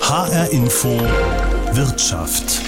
HR 0.00 0.50
Info 0.50 0.88
Wirtschaft. 1.72 2.60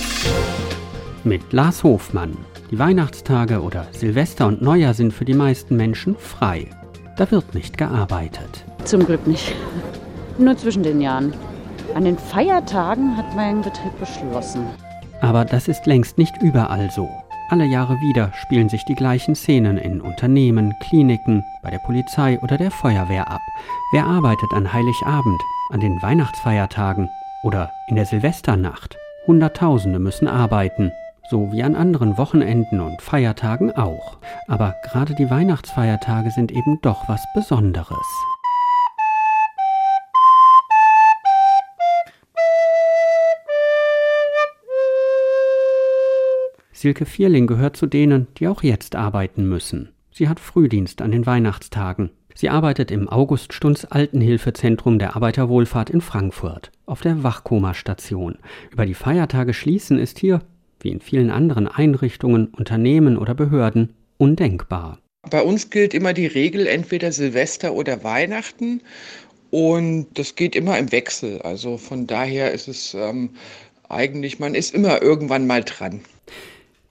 Mit 1.24 1.52
Lars 1.52 1.82
Hofmann. 1.82 2.36
Die 2.70 2.78
Weihnachtstage 2.78 3.60
oder 3.60 3.88
Silvester 3.90 4.46
und 4.46 4.62
Neujahr 4.62 4.94
sind 4.94 5.12
für 5.12 5.24
die 5.24 5.34
meisten 5.34 5.76
Menschen 5.76 6.16
frei. 6.16 6.70
Da 7.16 7.28
wird 7.32 7.54
nicht 7.54 7.78
gearbeitet. 7.78 8.64
Zum 8.84 9.04
Glück 9.04 9.26
nicht. 9.26 9.54
Nur 10.38 10.56
zwischen 10.56 10.84
den 10.84 11.00
Jahren. 11.00 11.34
An 11.94 12.04
den 12.04 12.16
Feiertagen 12.16 13.16
hat 13.16 13.34
mein 13.34 13.62
Betrieb 13.62 13.98
beschlossen. 13.98 14.64
Aber 15.20 15.44
das 15.44 15.66
ist 15.66 15.86
längst 15.86 16.16
nicht 16.16 16.40
überall 16.42 16.90
so. 16.94 17.10
Alle 17.52 17.66
Jahre 17.66 18.00
wieder 18.00 18.32
spielen 18.32 18.70
sich 18.70 18.86
die 18.86 18.94
gleichen 18.94 19.34
Szenen 19.34 19.76
in 19.76 20.00
Unternehmen, 20.00 20.74
Kliniken, 20.80 21.44
bei 21.62 21.68
der 21.68 21.80
Polizei 21.80 22.40
oder 22.40 22.56
der 22.56 22.70
Feuerwehr 22.70 23.30
ab. 23.30 23.42
Wer 23.92 24.06
arbeitet 24.06 24.54
an 24.54 24.72
Heiligabend, 24.72 25.38
an 25.70 25.80
den 25.80 26.00
Weihnachtsfeiertagen 26.00 27.10
oder 27.42 27.70
in 27.88 27.96
der 27.96 28.06
Silvesternacht? 28.06 28.96
Hunderttausende 29.26 29.98
müssen 29.98 30.28
arbeiten, 30.28 30.92
so 31.28 31.52
wie 31.52 31.62
an 31.62 31.76
anderen 31.76 32.16
Wochenenden 32.16 32.80
und 32.80 33.02
Feiertagen 33.02 33.70
auch. 33.70 34.16
Aber 34.48 34.74
gerade 34.90 35.14
die 35.14 35.28
Weihnachtsfeiertage 35.28 36.30
sind 36.30 36.52
eben 36.52 36.78
doch 36.80 37.06
was 37.06 37.22
Besonderes. 37.34 38.06
Silke 46.82 47.06
Vierling 47.06 47.46
gehört 47.46 47.76
zu 47.76 47.86
denen, 47.86 48.26
die 48.38 48.48
auch 48.48 48.64
jetzt 48.64 48.96
arbeiten 48.96 49.48
müssen. 49.48 49.90
Sie 50.10 50.28
hat 50.28 50.40
Frühdienst 50.40 51.00
an 51.00 51.12
den 51.12 51.26
Weihnachtstagen. 51.26 52.10
Sie 52.34 52.48
arbeitet 52.48 52.90
im 52.90 53.08
Auguststunds 53.08 53.84
Altenhilfezentrum 53.84 54.98
der 54.98 55.14
Arbeiterwohlfahrt 55.14 55.90
in 55.90 56.00
Frankfurt 56.00 56.72
auf 56.84 57.00
der 57.00 57.22
Wachkoma-Station. 57.22 58.38
Über 58.72 58.84
die 58.84 58.94
Feiertage 58.94 59.54
schließen 59.54 59.96
ist 59.96 60.18
hier, 60.18 60.40
wie 60.80 60.88
in 60.88 61.00
vielen 61.00 61.30
anderen 61.30 61.68
Einrichtungen, 61.68 62.48
Unternehmen 62.48 63.16
oder 63.16 63.34
Behörden, 63.34 63.94
undenkbar. 64.18 64.98
Bei 65.30 65.40
uns 65.42 65.70
gilt 65.70 65.94
immer 65.94 66.12
die 66.12 66.26
Regel 66.26 66.66
entweder 66.66 67.12
Silvester 67.12 67.74
oder 67.74 68.02
Weihnachten 68.02 68.80
und 69.52 70.08
das 70.14 70.34
geht 70.34 70.56
immer 70.56 70.76
im 70.80 70.90
Wechsel. 70.90 71.42
Also 71.42 71.76
von 71.78 72.08
daher 72.08 72.50
ist 72.50 72.66
es 72.66 72.92
ähm, 72.94 73.30
eigentlich, 73.88 74.40
man 74.40 74.56
ist 74.56 74.74
immer 74.74 75.00
irgendwann 75.00 75.46
mal 75.46 75.62
dran. 75.62 76.00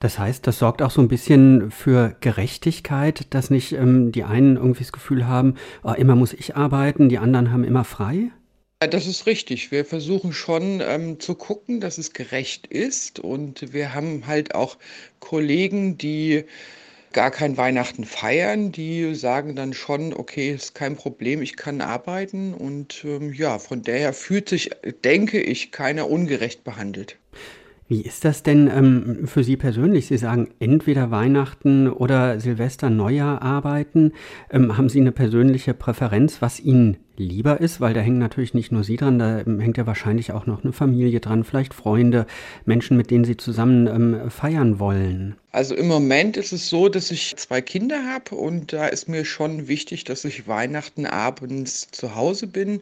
Das 0.02 0.17
heißt, 0.17 0.47
das 0.47 0.57
sorgt 0.57 0.81
auch 0.81 0.89
so 0.89 0.99
ein 0.99 1.07
bisschen 1.07 1.69
für 1.69 2.16
Gerechtigkeit, 2.21 3.27
dass 3.30 3.52
nicht 3.52 3.71
ähm, 3.73 4.11
die 4.11 4.23
einen 4.23 4.57
irgendwie 4.57 4.83
das 4.83 4.91
Gefühl 4.91 5.27
haben, 5.27 5.55
oh, 5.83 5.91
immer 5.91 6.16
muss 6.16 6.33
ich 6.33 6.55
arbeiten, 6.55 7.07
die 7.07 7.19
anderen 7.19 7.52
haben 7.52 7.63
immer 7.63 7.83
frei? 7.83 8.31
Das 8.79 9.05
ist 9.05 9.27
richtig. 9.27 9.72
Wir 9.72 9.85
versuchen 9.85 10.33
schon 10.33 10.81
ähm, 10.81 11.19
zu 11.19 11.35
gucken, 11.35 11.81
dass 11.81 11.99
es 11.99 12.13
gerecht 12.13 12.66
ist. 12.66 13.19
Und 13.19 13.73
wir 13.73 13.94
haben 13.94 14.25
halt 14.25 14.55
auch 14.55 14.79
Kollegen, 15.19 15.99
die 15.99 16.45
gar 17.13 17.29
kein 17.29 17.57
Weihnachten 17.57 18.03
feiern, 18.03 18.72
die 18.72 19.13
sagen 19.13 19.55
dann 19.55 19.73
schon, 19.73 20.16
okay, 20.16 20.52
ist 20.52 20.73
kein 20.73 20.95
Problem, 20.95 21.44
ich 21.44 21.57
kann 21.57 21.79
arbeiten. 21.79 22.55
Und 22.55 23.03
ähm, 23.05 23.33
ja, 23.33 23.59
von 23.59 23.83
daher 23.83 24.13
fühlt 24.13 24.49
sich, 24.49 24.72
denke 25.03 25.39
ich, 25.39 25.72
keiner 25.72 26.09
ungerecht 26.09 26.63
behandelt. 26.63 27.17
Wie 27.92 28.03
ist 28.03 28.23
das 28.23 28.42
denn 28.42 28.72
ähm, 28.73 29.28
für 29.28 29.44
Sie 29.44 29.58
persönlich? 29.58 30.08
Sie 30.08 30.17
sagen 30.17 30.47
entweder 30.61 31.11
Weihnachten 31.11 31.89
oder 31.89 32.39
Silvester, 32.39 32.89
Neujahr 32.89 33.42
arbeiten. 33.42 34.14
Ähm, 34.50 34.78
haben 34.78 34.88
Sie 34.88 35.02
eine 35.02 35.11
persönliche 35.11 35.73
Präferenz, 35.73 36.42
was 36.42 36.62
Ihnen 36.62 36.95
lieber 37.17 37.59
ist? 37.59 37.81
Weil 37.81 37.94
da 37.94 38.00
hängen 38.00 38.17
natürlich 38.17 38.53
nicht 38.53 38.72
nur 38.72 38.86
Sie 38.86 38.95
dran, 38.95 39.19
da 39.19 39.42
ähm, 39.42 39.59
hängt 39.59 39.75
ja 39.75 39.88
wahrscheinlich 39.88 40.31
auch 40.31 40.45
noch 40.45 40.64
eine 40.64 40.72
Familie 40.72 41.19
dran, 41.19 41.44
vielleicht 41.44 41.73
Freunde, 41.73 42.28
Menschen, 42.64 42.95
mit 42.95 43.12
denen 43.12 43.25
Sie 43.25 43.36
zusammen 43.36 43.88
ähm, 43.88 44.31
feiern 44.31 44.80
wollen. 44.80 45.36
Also 45.52 45.75
im 45.75 45.89
Moment 45.89 46.38
ist 46.38 46.53
es 46.53 46.69
so, 46.69 46.88
dass 46.88 47.12
ich 47.12 47.36
zwei 47.36 47.59
Kinder 47.59 48.06
habe 48.13 48.35
und 48.35 48.72
da 48.72 48.88
ist 48.88 49.09
mir 49.09 49.25
schon 49.25 49.68
wichtig, 49.68 50.06
dass 50.06 50.24
ich 50.24 50.47
Weihnachten 50.47 51.06
abends 51.06 51.90
zu 51.91 52.16
Hause 52.16 52.47
bin 52.47 52.80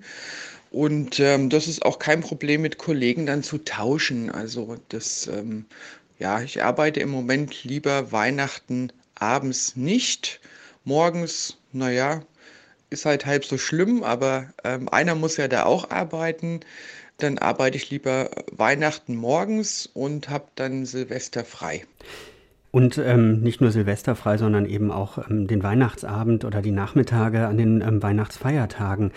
und 0.71 1.19
ähm, 1.19 1.49
das 1.49 1.67
ist 1.67 1.83
auch 1.83 1.99
kein 1.99 2.21
Problem 2.21 2.61
mit 2.61 2.77
Kollegen 2.77 3.25
dann 3.25 3.43
zu 3.43 3.57
tauschen. 3.57 4.29
Also 4.29 4.77
das, 4.89 5.27
ähm, 5.27 5.65
ja, 6.19 6.41
ich 6.41 6.63
arbeite 6.63 6.99
im 6.99 7.09
Moment 7.09 7.63
lieber 7.63 8.11
Weihnachten 8.11 8.91
abends 9.15 9.75
nicht. 9.75 10.39
Morgens, 10.83 11.57
naja, 11.71 12.21
ist 12.89 13.05
halt 13.05 13.25
halb 13.25 13.45
so 13.45 13.57
schlimm, 13.57 14.03
aber 14.03 14.53
ähm, 14.63 14.89
einer 14.89 15.15
muss 15.15 15.37
ja 15.37 15.47
da 15.47 15.65
auch 15.65 15.89
arbeiten. 15.89 16.61
Dann 17.17 17.37
arbeite 17.37 17.77
ich 17.77 17.89
lieber 17.89 18.29
Weihnachten 18.51 19.15
morgens 19.15 19.87
und 19.87 20.29
habe 20.29 20.45
dann 20.55 20.85
Silvester 20.85 21.43
frei. 21.43 21.85
Und 22.71 22.99
ähm, 22.99 23.41
nicht 23.41 23.61
nur 23.61 23.71
Silvester 23.71 24.15
frei, 24.15 24.37
sondern 24.37 24.65
eben 24.65 24.91
auch 24.91 25.17
ähm, 25.29 25.47
den 25.47 25.63
Weihnachtsabend 25.63 26.45
oder 26.45 26.61
die 26.61 26.71
Nachmittage 26.71 27.47
an 27.47 27.57
den 27.57 27.81
ähm, 27.81 28.03
Weihnachtsfeiertagen. 28.03 29.11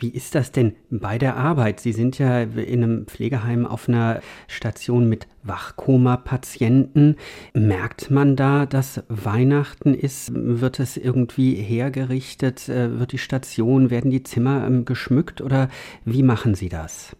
Wie 0.00 0.10
ist 0.10 0.36
das 0.36 0.52
denn 0.52 0.76
bei 0.90 1.18
der 1.18 1.36
Arbeit? 1.36 1.80
Sie 1.80 1.92
sind 1.92 2.18
ja 2.18 2.42
in 2.42 2.82
einem 2.84 3.06
Pflegeheim 3.06 3.66
auf 3.66 3.88
einer 3.88 4.20
Station 4.46 5.08
mit 5.08 5.26
Wachkoma-Patienten. 5.42 7.16
Merkt 7.52 8.10
man 8.10 8.36
da, 8.36 8.64
dass 8.64 9.02
Weihnachten 9.08 9.94
ist? 9.94 10.30
Wird 10.32 10.78
es 10.78 10.96
irgendwie 10.96 11.54
hergerichtet? 11.54 12.68
Äh, 12.68 13.00
wird 13.00 13.12
die 13.12 13.18
Station, 13.18 13.90
werden 13.90 14.10
die 14.10 14.22
Zimmer 14.22 14.64
ähm, 14.66 14.84
geschmückt 14.84 15.40
oder 15.40 15.68
wie 16.04 16.22
machen 16.22 16.54
Sie 16.54 16.68
das? 16.68 17.16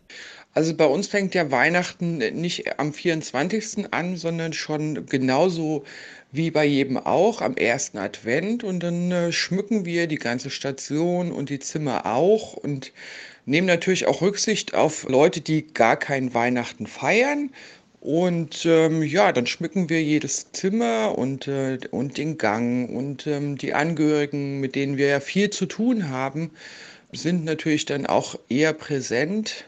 Also 0.58 0.74
bei 0.74 0.86
uns 0.86 1.06
fängt 1.06 1.36
ja 1.36 1.52
Weihnachten 1.52 2.18
nicht 2.18 2.80
am 2.80 2.92
24. 2.92 3.92
an, 3.92 4.16
sondern 4.16 4.52
schon 4.52 5.06
genauso 5.06 5.84
wie 6.32 6.50
bei 6.50 6.64
jedem 6.64 6.96
auch 6.96 7.40
am 7.42 7.56
ersten 7.56 7.96
Advent. 7.96 8.64
Und 8.64 8.80
dann 8.80 9.12
äh, 9.12 9.30
schmücken 9.30 9.84
wir 9.84 10.08
die 10.08 10.16
ganze 10.16 10.50
Station 10.50 11.30
und 11.30 11.48
die 11.48 11.60
Zimmer 11.60 12.06
auch 12.06 12.54
und 12.54 12.92
nehmen 13.46 13.68
natürlich 13.68 14.08
auch 14.08 14.20
Rücksicht 14.20 14.74
auf 14.74 15.08
Leute, 15.08 15.40
die 15.40 15.64
gar 15.64 15.96
kein 15.96 16.34
Weihnachten 16.34 16.88
feiern. 16.88 17.50
Und 18.00 18.66
ähm, 18.66 19.04
ja, 19.04 19.30
dann 19.30 19.46
schmücken 19.46 19.88
wir 19.88 20.02
jedes 20.02 20.50
Zimmer 20.50 21.16
und, 21.16 21.46
äh, 21.46 21.78
und 21.92 22.18
den 22.18 22.36
Gang 22.36 22.90
und 22.90 23.28
ähm, 23.28 23.56
die 23.56 23.74
Angehörigen, 23.74 24.58
mit 24.58 24.74
denen 24.74 24.96
wir 24.96 25.06
ja 25.06 25.20
viel 25.20 25.50
zu 25.50 25.66
tun 25.66 26.08
haben, 26.08 26.50
sind 27.12 27.44
natürlich 27.44 27.84
dann 27.84 28.06
auch 28.06 28.36
eher 28.48 28.72
präsent 28.72 29.67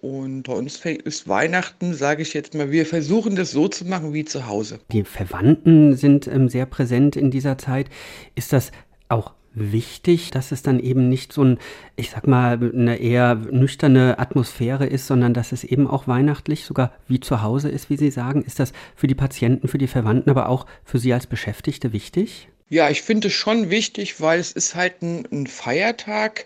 und 0.00 0.44
bei 0.44 0.52
uns 0.52 0.84
ist 0.84 1.28
Weihnachten, 1.28 1.94
sage 1.94 2.22
ich 2.22 2.34
jetzt 2.34 2.54
mal, 2.54 2.70
wir 2.70 2.86
versuchen 2.86 3.36
das 3.36 3.50
so 3.50 3.68
zu 3.68 3.84
machen 3.84 4.12
wie 4.12 4.24
zu 4.24 4.46
Hause. 4.46 4.80
Die 4.92 5.04
Verwandten 5.04 5.96
sind 5.96 6.26
ähm, 6.26 6.48
sehr 6.48 6.66
präsent 6.66 7.16
in 7.16 7.30
dieser 7.30 7.58
Zeit. 7.58 7.88
Ist 8.34 8.52
das 8.52 8.70
auch 9.08 9.32
wichtig, 9.54 10.30
dass 10.30 10.52
es 10.52 10.62
dann 10.62 10.78
eben 10.78 11.08
nicht 11.08 11.32
so 11.32 11.42
ein, 11.42 11.58
ich 11.96 12.10
sag 12.10 12.26
mal, 12.26 12.58
eine 12.72 12.98
eher 12.98 13.34
nüchterne 13.34 14.18
Atmosphäre 14.18 14.86
ist, 14.86 15.06
sondern 15.06 15.34
dass 15.34 15.52
es 15.52 15.64
eben 15.64 15.86
auch 15.88 16.06
weihnachtlich 16.06 16.64
sogar 16.64 16.92
wie 17.08 17.20
zu 17.20 17.42
Hause 17.42 17.68
ist, 17.68 17.90
wie 17.90 17.96
Sie 17.96 18.10
sagen. 18.10 18.42
Ist 18.42 18.60
das 18.60 18.72
für 18.94 19.06
die 19.06 19.14
Patienten, 19.14 19.68
für 19.68 19.78
die 19.78 19.86
Verwandten, 19.86 20.30
aber 20.30 20.48
auch 20.48 20.66
für 20.84 20.98
Sie 20.98 21.12
als 21.12 21.26
Beschäftigte 21.26 21.92
wichtig? 21.92 22.48
Ja, 22.70 22.90
ich 22.90 23.00
finde 23.00 23.28
es 23.28 23.34
schon 23.34 23.70
wichtig, 23.70 24.20
weil 24.20 24.38
es 24.38 24.52
ist 24.52 24.74
halt 24.74 25.00
ein, 25.02 25.26
ein 25.32 25.46
Feiertag 25.46 26.44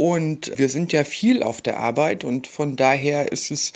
und 0.00 0.56
wir 0.56 0.70
sind 0.70 0.94
ja 0.94 1.04
viel 1.04 1.42
auf 1.42 1.60
der 1.60 1.78
Arbeit 1.78 2.24
und 2.24 2.46
von 2.46 2.74
daher 2.74 3.32
ist 3.32 3.50
es 3.50 3.74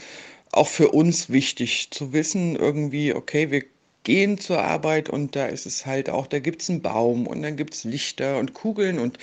auch 0.53 0.69
für 0.69 0.89
uns 0.89 1.29
wichtig 1.29 1.91
zu 1.91 2.15
wissen, 2.15 2.57
irgendwie, 2.57 3.13
okay, 3.13 3.51
wir 3.51 3.63
gehen 4.05 4.39
zur 4.39 4.63
Arbeit 4.63 5.11
und 5.11 5.37
da 5.37 5.45
ist 5.45 5.67
es 5.67 5.85
halt 5.85 6.09
auch, 6.09 6.27
da 6.27 6.39
gibt 6.39 6.63
es 6.63 6.71
einen 6.71 6.81
Baum 6.81 7.27
und 7.27 7.43
dann 7.43 7.59
gibt 7.59 7.75
es 7.75 7.85
Lichter 7.85 8.39
und 8.39 8.55
Kugeln 8.55 8.99
und 8.99 9.19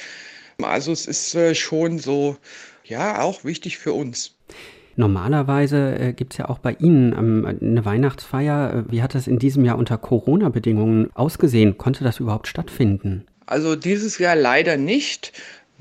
also 0.62 0.92
es 0.92 1.08
ist 1.08 1.34
äh, 1.34 1.56
schon 1.56 1.98
so, 1.98 2.38
ja, 2.84 3.24
auch 3.24 3.44
wichtig 3.44 3.80
für 3.80 3.94
uns. 3.94 4.36
Normalerweise 4.96 5.96
äh, 5.98 6.14
gibt 6.14 6.34
es 6.34 6.38
ja 6.38 6.50
auch 6.50 6.60
bei 6.60 6.74
Ihnen 6.74 7.14
ähm, 7.14 7.46
eine 7.46 7.84
Weihnachtsfeier. 7.84 8.86
Wie 8.90 9.02
hat 9.02 9.16
das 9.16 9.26
in 9.26 9.40
diesem 9.40 9.66
Jahr 9.66 9.80
unter 9.80 9.98
Corona-Bedingungen 9.98 11.10
ausgesehen? 11.16 11.80
Konnte 11.80 12.04
das 12.04 12.20
überhaupt 12.20 12.48
stattfinden? 12.48 13.26
Also 13.48 13.76
dieses 13.76 14.20
Jahr 14.20 14.36
leider 14.36 14.78
nicht 14.78 15.34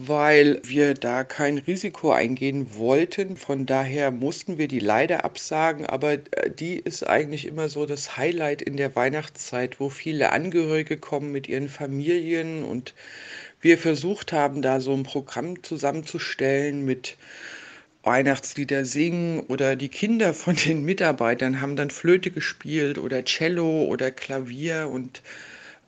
weil 0.07 0.61
wir 0.65 0.95
da 0.95 1.25
kein 1.25 1.59
Risiko 1.59 2.11
eingehen 2.11 2.75
wollten. 2.75 3.37
Von 3.37 3.67
daher 3.67 4.11
mussten 4.11 4.57
wir 4.57 4.67
die 4.67 4.79
leider 4.79 5.25
absagen, 5.27 5.85
aber 5.85 6.15
äh, 6.15 6.51
die 6.51 6.77
ist 6.77 7.07
eigentlich 7.07 7.45
immer 7.47 7.69
so 7.69 7.85
das 7.85 8.17
Highlight 8.17 8.63
in 8.63 8.79
der 8.79 8.97
Weihnachtszeit, 8.97 9.79
wo 9.79 9.91
viele 9.91 10.33
Angehörige 10.33 10.97
kommen 10.97 11.33
mit 11.33 11.49
ihren 11.49 11.69
Familien. 11.69 12.65
Und 12.65 12.95
wir 13.61 13.77
versucht 13.77 14.33
haben, 14.33 14.63
da 14.63 14.81
so 14.81 14.95
ein 14.95 15.03
Programm 15.03 15.63
zusammenzustellen 15.63 16.87
mit 16.87 17.19
Weihnachtslieder 18.03 18.87
singen 18.87 19.41
oder 19.41 19.77
die 19.77 19.91
Kinder 19.91 20.33
von 20.33 20.57
den 20.57 20.83
Mitarbeitern 20.83 21.61
haben 21.61 21.77
dann 21.77 21.91
Flöte 21.91 22.31
gespielt 22.31 22.97
oder 22.97 23.23
Cello 23.25 23.85
oder 23.85 24.11
Klavier. 24.11 24.89
Und 24.89 25.21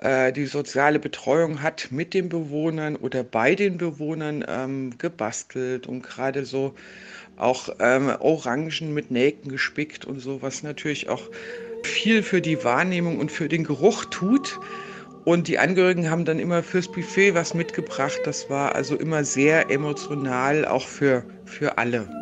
äh, 0.03 0.33
die 0.33 0.47
soziale 0.47 0.99
Betreuung 0.99 1.63
hat 1.63 1.89
mit 1.91 2.13
den 2.13 2.29
Bewohnern 2.29 2.97
oder 2.97 3.23
bei 3.23 3.55
den 3.55 3.79
Bewohnern 3.79 4.45
ähm, 4.49 4.99
gebastelt 4.99 5.87
und 5.87 6.03
gerade 6.03 6.45
so 6.45 6.75
auch 7.37 7.69
ähm, 7.79 8.13
Orangen 8.19 8.93
mit 8.93 9.11
Nelken 9.11 9.51
gespickt 9.51 10.05
und 10.05 10.21
so, 10.21 10.43
was 10.43 10.63
natürlich 10.63 11.09
auch 11.09 11.23
viel 11.85 12.23
für 12.23 12.41
die 12.41 12.63
Wahrnehmung 12.65 13.19
und 13.19 13.33
für 13.33 13.49
den 13.49 13.65
Geruch 13.65 14.05
tut. 14.07 14.59
Und 15.25 15.47
die 15.47 15.59
Angehörigen 15.59 16.11
haben 16.11 16.25
dann 16.25 16.41
immer 16.41 16.65
fürs 16.65 16.91
Buffet 16.91 17.35
was 17.35 17.55
mitgebracht. 17.55 18.19
Das 18.25 18.51
war 18.51 18.75
also 18.75 18.97
immer 18.97 19.25
sehr 19.25 19.71
emotional, 19.71 20.67
auch 20.67 20.87
für, 20.89 21.25
für 21.45 21.79
alle. 21.79 22.22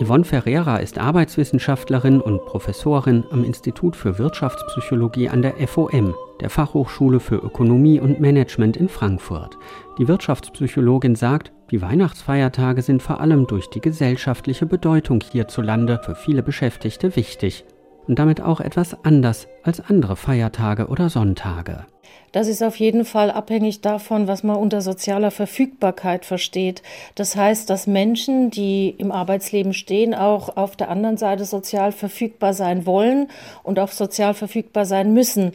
Yvonne 0.00 0.24
Ferreira 0.24 0.76
ist 0.76 0.96
Arbeitswissenschaftlerin 0.96 2.20
und 2.20 2.44
Professorin 2.46 3.24
am 3.32 3.42
Institut 3.42 3.96
für 3.96 4.16
Wirtschaftspsychologie 4.18 5.28
an 5.28 5.42
der 5.42 5.54
FOM, 5.66 6.14
der 6.40 6.50
Fachhochschule 6.50 7.18
für 7.18 7.34
Ökonomie 7.34 7.98
und 7.98 8.20
Management 8.20 8.76
in 8.76 8.88
Frankfurt. 8.88 9.58
Die 9.98 10.06
Wirtschaftspsychologin 10.06 11.16
sagt, 11.16 11.50
die 11.72 11.82
Weihnachtsfeiertage 11.82 12.82
sind 12.82 13.02
vor 13.02 13.20
allem 13.20 13.48
durch 13.48 13.70
die 13.70 13.80
gesellschaftliche 13.80 14.66
Bedeutung 14.66 15.20
hierzulande 15.20 16.00
für 16.04 16.14
viele 16.14 16.44
Beschäftigte 16.44 17.16
wichtig 17.16 17.64
und 18.06 18.20
damit 18.20 18.40
auch 18.40 18.60
etwas 18.60 19.04
anders 19.04 19.48
als 19.64 19.80
andere 19.80 20.14
Feiertage 20.14 20.86
oder 20.86 21.10
Sonntage. 21.10 21.86
Das 22.32 22.46
ist 22.46 22.62
auf 22.62 22.76
jeden 22.76 23.04
Fall 23.04 23.30
abhängig 23.30 23.80
davon, 23.80 24.28
was 24.28 24.42
man 24.42 24.56
unter 24.56 24.82
sozialer 24.82 25.30
Verfügbarkeit 25.30 26.26
versteht. 26.26 26.82
Das 27.14 27.36
heißt, 27.36 27.70
dass 27.70 27.86
Menschen, 27.86 28.50
die 28.50 28.90
im 28.98 29.12
Arbeitsleben 29.12 29.72
stehen, 29.72 30.14
auch 30.14 30.56
auf 30.56 30.76
der 30.76 30.90
anderen 30.90 31.16
Seite 31.16 31.46
sozial 31.46 31.90
verfügbar 31.90 32.52
sein 32.52 32.84
wollen 32.84 33.28
und 33.62 33.78
auch 33.78 33.88
sozial 33.88 34.34
verfügbar 34.34 34.84
sein 34.84 35.14
müssen. 35.14 35.52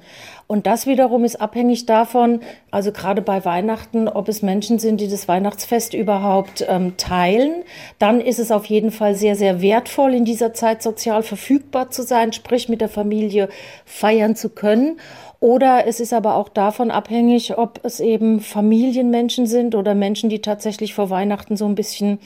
Und 0.48 0.68
das 0.68 0.88
wiederum 0.88 1.24
ist 1.24 1.40
abhängig 1.40 1.86
davon, 1.86 2.42
also 2.70 2.92
gerade 2.92 3.22
bei 3.22 3.46
Weihnachten, 3.46 4.08
ob 4.08 4.28
es 4.28 4.42
Menschen 4.42 4.78
sind, 4.78 5.00
die 5.00 5.08
das 5.08 5.28
Weihnachtsfest 5.28 5.94
überhaupt 5.94 6.66
ähm, 6.68 6.98
teilen. 6.98 7.64
Dann 7.98 8.20
ist 8.20 8.40
es 8.40 8.52
auf 8.52 8.66
jeden 8.66 8.92
Fall 8.92 9.16
sehr, 9.16 9.36
sehr 9.36 9.62
wertvoll, 9.62 10.14
in 10.14 10.26
dieser 10.26 10.54
Zeit 10.54 10.84
sozial 10.84 11.24
verfügbar 11.24 11.92
zu 11.92 12.04
sein, 12.04 12.34
sprich 12.34 12.68
mit 12.68 12.82
der 12.82 12.90
Familie 12.90 13.48
feiern 13.86 14.36
zu 14.36 14.50
können. 14.50 15.00
Oder 15.44 15.88
es 15.88 16.00
ist 16.00 16.14
aber 16.14 16.36
auch 16.36 16.48
davon 16.48 16.90
abhängig, 16.90 17.58
ob 17.58 17.82
es 17.84 18.00
eben 18.00 18.40
Familienmenschen 18.40 19.46
sind 19.46 19.76
oder 19.76 19.94
Menschen, 19.94 20.30
die 20.30 20.40
tatsächlich 20.40 20.94
vor 20.94 21.10
Weihnachten 21.10 21.58
so 21.58 21.66
ein 21.66 21.76
bisschen 21.76 22.20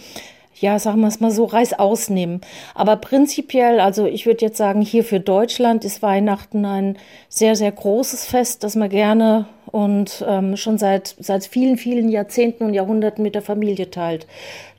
ja, 0.59 0.77
sagen 0.77 1.01
wir 1.01 1.07
es 1.07 1.19
mal 1.19 1.31
so, 1.31 1.45
Reis 1.45 1.73
ausnehmen. 1.73 2.41
Aber 2.75 2.95
prinzipiell, 2.95 3.79
also 3.79 4.05
ich 4.05 4.27
würde 4.27 4.45
jetzt 4.45 4.57
sagen, 4.57 4.81
hier 4.81 5.03
für 5.03 5.19
Deutschland 5.19 5.83
ist 5.83 6.03
Weihnachten 6.03 6.63
ein 6.65 6.97
sehr, 7.27 7.55
sehr 7.55 7.71
großes 7.71 8.25
Fest, 8.25 8.63
das 8.63 8.75
man 8.75 8.89
gerne 8.89 9.47
und 9.71 10.25
ähm, 10.27 10.57
schon 10.57 10.77
seit, 10.77 11.15
seit 11.19 11.45
vielen, 11.45 11.77
vielen 11.77 12.09
Jahrzehnten 12.09 12.63
und 12.65 12.73
Jahrhunderten 12.73 13.23
mit 13.23 13.35
der 13.35 13.41
Familie 13.41 13.89
teilt. 13.91 14.27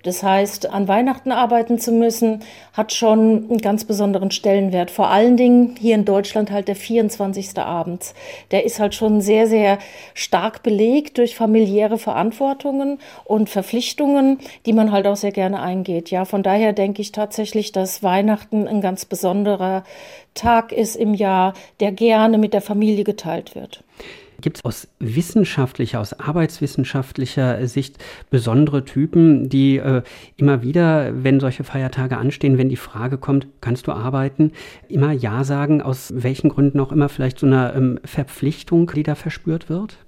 Das 0.04 0.22
heißt, 0.22 0.70
an 0.70 0.86
Weihnachten 0.86 1.32
arbeiten 1.32 1.78
zu 1.78 1.90
müssen, 1.90 2.40
hat 2.72 2.92
schon 2.92 3.50
einen 3.50 3.58
ganz 3.58 3.84
besonderen 3.84 4.30
Stellenwert. 4.30 4.90
Vor 4.90 5.08
allen 5.08 5.36
Dingen 5.36 5.74
hier 5.78 5.96
in 5.96 6.04
Deutschland 6.04 6.52
halt 6.52 6.68
der 6.68 6.76
24. 6.76 7.58
Abend. 7.58 8.14
Der 8.52 8.64
ist 8.64 8.78
halt 8.78 8.94
schon 8.94 9.20
sehr, 9.20 9.48
sehr 9.48 9.78
stark 10.14 10.62
belegt 10.62 11.18
durch 11.18 11.34
familiäre 11.34 11.98
Verantwortungen 11.98 13.00
und 13.24 13.50
Verpflichtungen, 13.50 14.38
die 14.66 14.72
man 14.72 14.92
halt 14.92 15.06
auch 15.06 15.16
sehr 15.16 15.32
gerne 15.32 15.60
eingeht. 15.60 16.10
Ja, 16.10 16.24
von 16.24 16.44
daher 16.44 16.72
denke 16.72 17.02
ich 17.02 17.10
tatsächlich, 17.10 17.72
dass 17.72 18.02
Weihnachten 18.02 18.68
ein 18.68 18.80
ganz 18.80 19.04
besonderer 19.04 19.82
Tag 20.34 20.70
ist 20.70 20.94
im 20.94 21.12
Jahr, 21.12 21.54
der 21.80 21.90
gerne 21.90 22.38
mit 22.38 22.54
der 22.54 22.62
Familie 22.62 23.02
geteilt 23.02 23.56
wird. 23.56 23.82
Gibt 24.40 24.58
es 24.58 24.64
aus 24.64 24.88
wissenschaftlicher, 25.00 25.98
aus 25.98 26.12
arbeitswissenschaftlicher 26.12 27.66
Sicht 27.66 27.98
besondere 28.30 28.84
Typen, 28.84 29.48
die 29.48 29.78
äh, 29.78 30.02
immer 30.36 30.62
wieder, 30.62 31.24
wenn 31.24 31.40
solche 31.40 31.64
Feiertage 31.64 32.16
anstehen, 32.16 32.56
wenn 32.56 32.68
die 32.68 32.76
Frage 32.76 33.18
kommt, 33.18 33.48
kannst 33.60 33.88
du 33.88 33.92
arbeiten, 33.92 34.52
immer 34.88 35.10
Ja 35.10 35.42
sagen, 35.42 35.82
aus 35.82 36.12
welchen 36.14 36.50
Gründen 36.50 36.78
auch 36.78 36.92
immer 36.92 37.08
vielleicht 37.08 37.40
so 37.40 37.46
eine 37.46 37.74
ähm, 37.74 37.98
Verpflichtung, 38.04 38.92
die 38.94 39.02
da 39.02 39.16
verspürt 39.16 39.68
wird? 39.68 39.98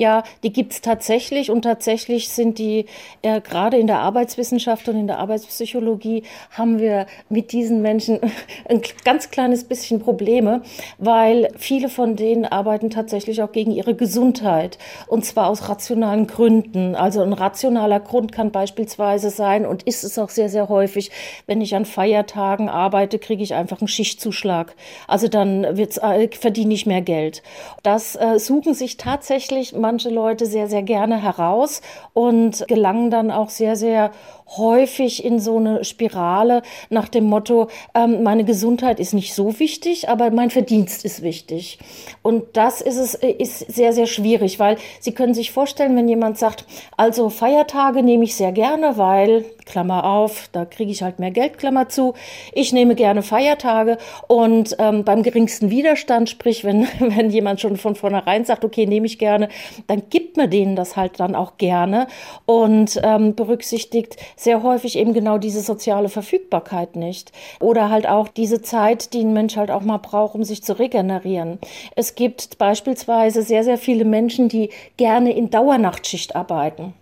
Ja, 0.00 0.22
die 0.42 0.50
gibt's 0.50 0.80
tatsächlich 0.80 1.50
und 1.50 1.60
tatsächlich 1.60 2.30
sind 2.30 2.58
die, 2.58 2.86
äh, 3.20 3.42
gerade 3.42 3.76
in 3.76 3.86
der 3.86 3.98
Arbeitswissenschaft 3.98 4.88
und 4.88 4.96
in 4.96 5.06
der 5.06 5.18
Arbeitspsychologie 5.18 6.22
haben 6.52 6.78
wir 6.78 7.04
mit 7.28 7.52
diesen 7.52 7.82
Menschen 7.82 8.18
ein 8.70 8.80
ganz 9.04 9.30
kleines 9.30 9.64
bisschen 9.64 10.00
Probleme, 10.00 10.62
weil 10.96 11.48
viele 11.58 11.90
von 11.90 12.16
denen 12.16 12.46
arbeiten 12.46 12.88
tatsächlich 12.88 13.42
auch 13.42 13.52
gegen 13.52 13.72
ihre 13.72 13.94
Gesundheit 13.94 14.78
und 15.06 15.26
zwar 15.26 15.48
aus 15.48 15.68
rationalen 15.68 16.26
Gründen. 16.26 16.94
Also 16.94 17.20
ein 17.20 17.34
rationaler 17.34 18.00
Grund 18.00 18.32
kann 18.32 18.52
beispielsweise 18.52 19.28
sein 19.28 19.66
und 19.66 19.82
ist 19.82 20.02
es 20.02 20.18
auch 20.18 20.30
sehr, 20.30 20.48
sehr 20.48 20.70
häufig, 20.70 21.10
wenn 21.46 21.60
ich 21.60 21.74
an 21.74 21.84
Feiertagen 21.84 22.70
arbeite, 22.70 23.18
kriege 23.18 23.42
ich 23.42 23.52
einfach 23.52 23.82
einen 23.82 23.88
Schichtzuschlag. 23.88 24.74
Also 25.06 25.28
dann 25.28 25.76
wird's, 25.76 25.98
äh, 25.98 26.30
verdiene 26.30 26.72
ich 26.72 26.86
mehr 26.86 27.02
Geld. 27.02 27.42
Das 27.82 28.16
äh, 28.16 28.38
suchen 28.38 28.72
sich 28.72 28.96
tatsächlich 28.96 29.74
manche 29.90 30.08
Leute 30.08 30.46
sehr, 30.46 30.68
sehr 30.68 30.84
gerne 30.84 31.20
heraus 31.20 31.82
und 32.12 32.64
gelangen 32.68 33.10
dann 33.10 33.32
auch 33.32 33.50
sehr, 33.50 33.74
sehr 33.74 34.12
häufig 34.56 35.24
in 35.24 35.40
so 35.40 35.56
eine 35.56 35.84
Spirale 35.84 36.62
nach 36.90 37.08
dem 37.08 37.24
Motto, 37.24 37.66
ähm, 37.94 38.22
meine 38.22 38.44
Gesundheit 38.44 39.00
ist 39.00 39.14
nicht 39.14 39.34
so 39.34 39.58
wichtig, 39.58 40.08
aber 40.08 40.30
mein 40.30 40.50
Verdienst 40.50 41.04
ist 41.04 41.22
wichtig. 41.22 41.80
Und 42.22 42.44
das 42.52 42.80
ist 42.80 42.98
es, 42.98 43.14
ist 43.14 43.58
sehr, 43.72 43.92
sehr 43.92 44.06
schwierig, 44.06 44.60
weil 44.60 44.76
Sie 45.00 45.12
können 45.12 45.34
sich 45.34 45.50
vorstellen, 45.50 45.96
wenn 45.96 46.08
jemand 46.08 46.38
sagt, 46.38 46.66
also 46.96 47.28
Feiertage 47.28 48.04
nehme 48.04 48.22
ich 48.22 48.36
sehr 48.36 48.52
gerne, 48.52 48.96
weil, 48.96 49.44
Klammer 49.70 50.04
auf, 50.04 50.48
da 50.50 50.64
kriege 50.64 50.90
ich 50.90 51.02
halt 51.02 51.20
mehr 51.20 51.30
Geld, 51.30 51.56
Klammer 51.58 51.88
zu. 51.88 52.14
Ich 52.52 52.72
nehme 52.72 52.96
gerne 52.96 53.22
Feiertage 53.22 53.98
und 54.26 54.74
ähm, 54.80 55.04
beim 55.04 55.22
geringsten 55.22 55.70
Widerstand, 55.70 56.28
sprich, 56.28 56.64
wenn, 56.64 56.88
wenn 56.98 57.30
jemand 57.30 57.60
schon 57.60 57.76
von 57.76 57.94
vornherein 57.94 58.44
sagt, 58.44 58.64
okay, 58.64 58.86
nehme 58.86 59.06
ich 59.06 59.18
gerne, 59.18 59.48
dann 59.86 60.02
gibt 60.10 60.36
man 60.36 60.50
denen 60.50 60.74
das 60.74 60.96
halt 60.96 61.20
dann 61.20 61.36
auch 61.36 61.56
gerne 61.56 62.08
und 62.46 63.00
ähm, 63.04 63.36
berücksichtigt 63.36 64.16
sehr 64.36 64.62
häufig 64.64 64.98
eben 64.98 65.14
genau 65.14 65.38
diese 65.38 65.60
soziale 65.60 66.08
Verfügbarkeit 66.08 66.96
nicht. 66.96 67.30
Oder 67.60 67.90
halt 67.90 68.08
auch 68.08 68.26
diese 68.26 68.62
Zeit, 68.62 69.12
die 69.12 69.20
ein 69.20 69.32
Mensch 69.32 69.56
halt 69.56 69.70
auch 69.70 69.82
mal 69.82 69.98
braucht, 69.98 70.34
um 70.34 70.42
sich 70.42 70.64
zu 70.64 70.78
regenerieren. 70.78 71.58
Es 71.94 72.16
gibt 72.16 72.58
beispielsweise 72.58 73.42
sehr, 73.42 73.62
sehr 73.62 73.78
viele 73.78 74.04
Menschen, 74.04 74.48
die 74.48 74.70
gerne 74.96 75.32
in 75.32 75.50
Dauernachtschicht 75.50 76.34
arbeiten. 76.34 76.94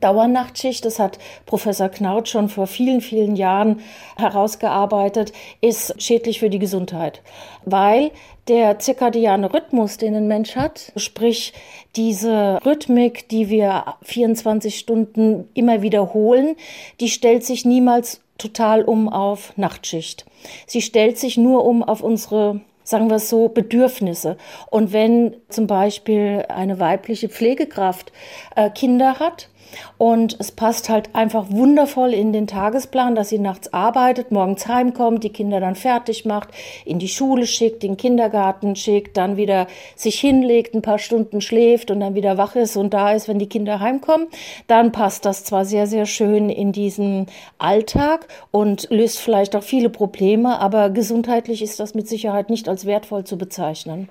Dauernachtschicht, 0.00 0.84
das 0.84 0.98
hat 0.98 1.18
Professor 1.46 1.88
Knaut 1.88 2.28
schon 2.28 2.48
vor 2.48 2.66
vielen, 2.66 3.00
vielen 3.00 3.36
Jahren 3.36 3.80
herausgearbeitet, 4.16 5.32
ist 5.60 6.00
schädlich 6.00 6.40
für 6.40 6.50
die 6.50 6.58
Gesundheit, 6.58 7.22
weil 7.64 8.10
der 8.48 8.78
zirkadiane 8.78 9.52
Rhythmus, 9.52 9.96
den 9.96 10.14
ein 10.14 10.28
Mensch 10.28 10.56
hat, 10.56 10.92
sprich 10.96 11.52
diese 11.96 12.60
Rhythmik, 12.64 13.28
die 13.28 13.50
wir 13.50 13.94
24 14.02 14.78
Stunden 14.78 15.48
immer 15.54 15.82
wiederholen, 15.82 16.56
die 17.00 17.08
stellt 17.08 17.44
sich 17.44 17.64
niemals 17.64 18.20
total 18.38 18.84
um 18.84 19.08
auf 19.08 19.52
Nachtschicht. 19.56 20.24
Sie 20.66 20.80
stellt 20.80 21.18
sich 21.18 21.36
nur 21.36 21.64
um 21.64 21.82
auf 21.82 22.02
unsere 22.02 22.60
sagen 22.84 23.10
wir 23.10 23.16
es 23.16 23.28
so, 23.28 23.48
Bedürfnisse. 23.48 24.38
Und 24.70 24.94
wenn 24.94 25.36
zum 25.50 25.66
Beispiel 25.66 26.46
eine 26.48 26.80
weibliche 26.80 27.28
Pflegekraft 27.28 28.12
äh, 28.56 28.70
Kinder 28.70 29.18
hat, 29.18 29.50
und 29.98 30.36
es 30.38 30.52
passt 30.52 30.88
halt 30.88 31.14
einfach 31.14 31.46
wundervoll 31.50 32.14
in 32.14 32.32
den 32.32 32.46
Tagesplan, 32.46 33.14
dass 33.14 33.28
sie 33.28 33.38
nachts 33.38 33.72
arbeitet, 33.72 34.30
morgens 34.30 34.66
heimkommt, 34.68 35.24
die 35.24 35.30
Kinder 35.30 35.60
dann 35.60 35.74
fertig 35.74 36.24
macht, 36.24 36.48
in 36.84 36.98
die 36.98 37.08
Schule 37.08 37.46
schickt, 37.46 37.82
den 37.82 37.96
Kindergarten 37.96 38.76
schickt, 38.76 39.16
dann 39.16 39.36
wieder 39.36 39.66
sich 39.96 40.20
hinlegt, 40.20 40.74
ein 40.74 40.82
paar 40.82 40.98
Stunden 40.98 41.40
schläft 41.40 41.90
und 41.90 42.00
dann 42.00 42.14
wieder 42.14 42.38
wach 42.38 42.56
ist 42.56 42.76
und 42.76 42.94
da 42.94 43.12
ist, 43.12 43.28
wenn 43.28 43.38
die 43.38 43.48
Kinder 43.48 43.80
heimkommen. 43.80 44.28
Dann 44.66 44.92
passt 44.92 45.24
das 45.24 45.44
zwar 45.44 45.64
sehr, 45.64 45.86
sehr 45.86 46.06
schön 46.06 46.48
in 46.48 46.72
diesen 46.72 47.26
Alltag 47.58 48.28
und 48.50 48.88
löst 48.90 49.18
vielleicht 49.18 49.56
auch 49.56 49.62
viele 49.62 49.90
Probleme, 49.90 50.60
aber 50.60 50.90
gesundheitlich 50.90 51.62
ist 51.62 51.80
das 51.80 51.94
mit 51.94 52.08
Sicherheit 52.08 52.50
nicht 52.50 52.68
als 52.68 52.86
wertvoll 52.86 53.24
zu 53.24 53.36
bezeichnen. 53.38 54.08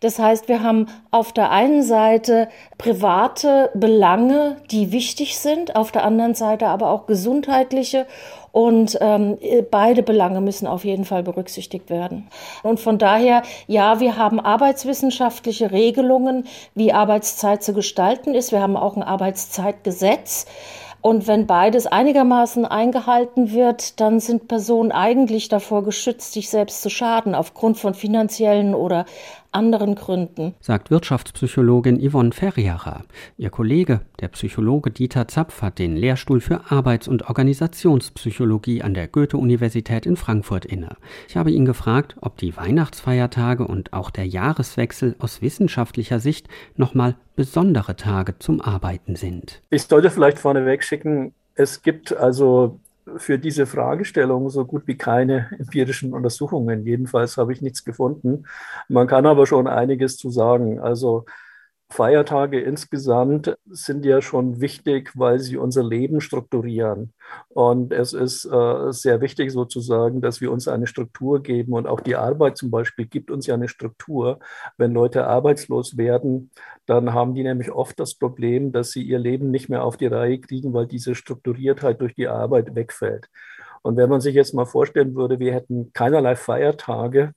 Das 0.00 0.18
heißt, 0.18 0.48
wir 0.48 0.62
haben 0.62 0.86
auf 1.10 1.32
der 1.32 1.50
einen 1.50 1.82
Seite 1.82 2.48
private 2.78 3.70
Belange, 3.74 4.56
die 4.70 4.92
wichtig 4.96 5.38
sind, 5.38 5.76
auf 5.76 5.92
der 5.92 6.04
anderen 6.04 6.34
Seite 6.34 6.68
aber 6.68 6.90
auch 6.90 7.04
gesundheitliche 7.04 8.06
und 8.50 8.96
ähm, 9.02 9.36
beide 9.70 10.02
Belange 10.02 10.40
müssen 10.40 10.66
auf 10.66 10.86
jeden 10.86 11.04
Fall 11.04 11.22
berücksichtigt 11.22 11.90
werden. 11.90 12.28
Und 12.62 12.80
von 12.80 12.96
daher, 12.96 13.42
ja, 13.66 14.00
wir 14.00 14.16
haben 14.16 14.40
arbeitswissenschaftliche 14.40 15.70
Regelungen, 15.70 16.46
wie 16.74 16.94
Arbeitszeit 16.94 17.62
zu 17.62 17.74
gestalten 17.74 18.34
ist. 18.34 18.52
Wir 18.52 18.62
haben 18.62 18.78
auch 18.78 18.96
ein 18.96 19.02
Arbeitszeitgesetz. 19.02 20.46
Und 21.02 21.28
wenn 21.28 21.46
beides 21.46 21.86
einigermaßen 21.86 22.64
eingehalten 22.64 23.52
wird, 23.52 24.00
dann 24.00 24.18
sind 24.20 24.48
Personen 24.48 24.90
eigentlich 24.90 25.50
davor 25.50 25.84
geschützt, 25.84 26.32
sich 26.32 26.48
selbst 26.48 26.80
zu 26.80 26.88
schaden, 26.88 27.34
aufgrund 27.34 27.76
von 27.76 27.92
finanziellen 27.92 28.74
oder 28.74 29.04
anderen 29.56 29.94
Gründen. 29.94 30.54
Sagt 30.60 30.90
Wirtschaftspsychologin 30.90 31.98
Yvonne 31.98 32.32
Ferriera. 32.32 33.02
Ihr 33.38 33.50
Kollege, 33.50 34.02
der 34.20 34.28
Psychologe 34.28 34.90
Dieter 34.90 35.26
Zapf, 35.26 35.62
hat 35.62 35.78
den 35.78 35.96
Lehrstuhl 35.96 36.40
für 36.40 36.70
Arbeits- 36.70 37.08
und 37.08 37.28
Organisationspsychologie 37.28 38.82
an 38.82 38.94
der 38.94 39.08
Goethe-Universität 39.08 40.06
in 40.06 40.16
Frankfurt 40.16 40.66
inne. 40.66 40.96
Ich 41.28 41.36
habe 41.36 41.50
ihn 41.50 41.64
gefragt, 41.64 42.16
ob 42.20 42.36
die 42.36 42.56
Weihnachtsfeiertage 42.56 43.66
und 43.66 43.92
auch 43.94 44.10
der 44.10 44.26
Jahreswechsel 44.26 45.16
aus 45.18 45.42
wissenschaftlicher 45.42 46.20
Sicht 46.20 46.48
nochmal 46.76 47.16
besondere 47.34 47.96
Tage 47.96 48.38
zum 48.38 48.60
Arbeiten 48.60 49.16
sind. 49.16 49.62
Ich 49.70 49.84
sollte 49.84 50.10
vielleicht 50.10 50.38
vorneweg 50.38 50.84
schicken, 50.84 51.32
es 51.54 51.80
gibt 51.80 52.14
also 52.14 52.80
für 53.16 53.38
diese 53.38 53.66
Fragestellung 53.66 54.50
so 54.50 54.64
gut 54.64 54.86
wie 54.86 54.96
keine 54.96 55.48
empirischen 55.58 56.12
Untersuchungen. 56.12 56.84
Jedenfalls 56.84 57.36
habe 57.36 57.52
ich 57.52 57.62
nichts 57.62 57.84
gefunden. 57.84 58.44
Man 58.88 59.06
kann 59.06 59.26
aber 59.26 59.46
schon 59.46 59.66
einiges 59.66 60.16
zu 60.16 60.30
sagen. 60.30 60.80
Also 60.80 61.24
Feiertage 61.88 62.60
insgesamt 62.60 63.56
sind 63.66 64.04
ja 64.04 64.20
schon 64.20 64.60
wichtig, 64.60 65.12
weil 65.14 65.38
sie 65.38 65.56
unser 65.56 65.84
Leben 65.84 66.20
strukturieren. 66.20 67.12
Und 67.48 67.92
es 67.92 68.12
ist 68.12 68.44
äh, 68.44 68.92
sehr 68.92 69.20
wichtig 69.20 69.52
sozusagen, 69.52 70.20
dass 70.20 70.40
wir 70.40 70.50
uns 70.50 70.66
eine 70.66 70.88
Struktur 70.88 71.42
geben. 71.42 71.74
Und 71.74 71.86
auch 71.86 72.00
die 72.00 72.16
Arbeit 72.16 72.56
zum 72.56 72.70
Beispiel 72.70 73.06
gibt 73.06 73.30
uns 73.30 73.46
ja 73.46 73.54
eine 73.54 73.68
Struktur. 73.68 74.40
Wenn 74.76 74.92
Leute 74.92 75.26
arbeitslos 75.26 75.96
werden, 75.96 76.50
dann 76.86 77.14
haben 77.14 77.34
die 77.34 77.44
nämlich 77.44 77.70
oft 77.70 77.98
das 78.00 78.16
Problem, 78.16 78.72
dass 78.72 78.90
sie 78.90 79.02
ihr 79.02 79.18
Leben 79.20 79.50
nicht 79.50 79.68
mehr 79.68 79.84
auf 79.84 79.96
die 79.96 80.06
Reihe 80.06 80.40
kriegen, 80.40 80.74
weil 80.74 80.86
diese 80.86 81.14
Strukturiertheit 81.14 82.00
durch 82.00 82.14
die 82.14 82.28
Arbeit 82.28 82.74
wegfällt. 82.74 83.28
Und 83.82 83.96
wenn 83.96 84.10
man 84.10 84.20
sich 84.20 84.34
jetzt 84.34 84.54
mal 84.54 84.66
vorstellen 84.66 85.14
würde, 85.14 85.38
wir 85.38 85.54
hätten 85.54 85.92
keinerlei 85.92 86.34
Feiertage, 86.34 87.32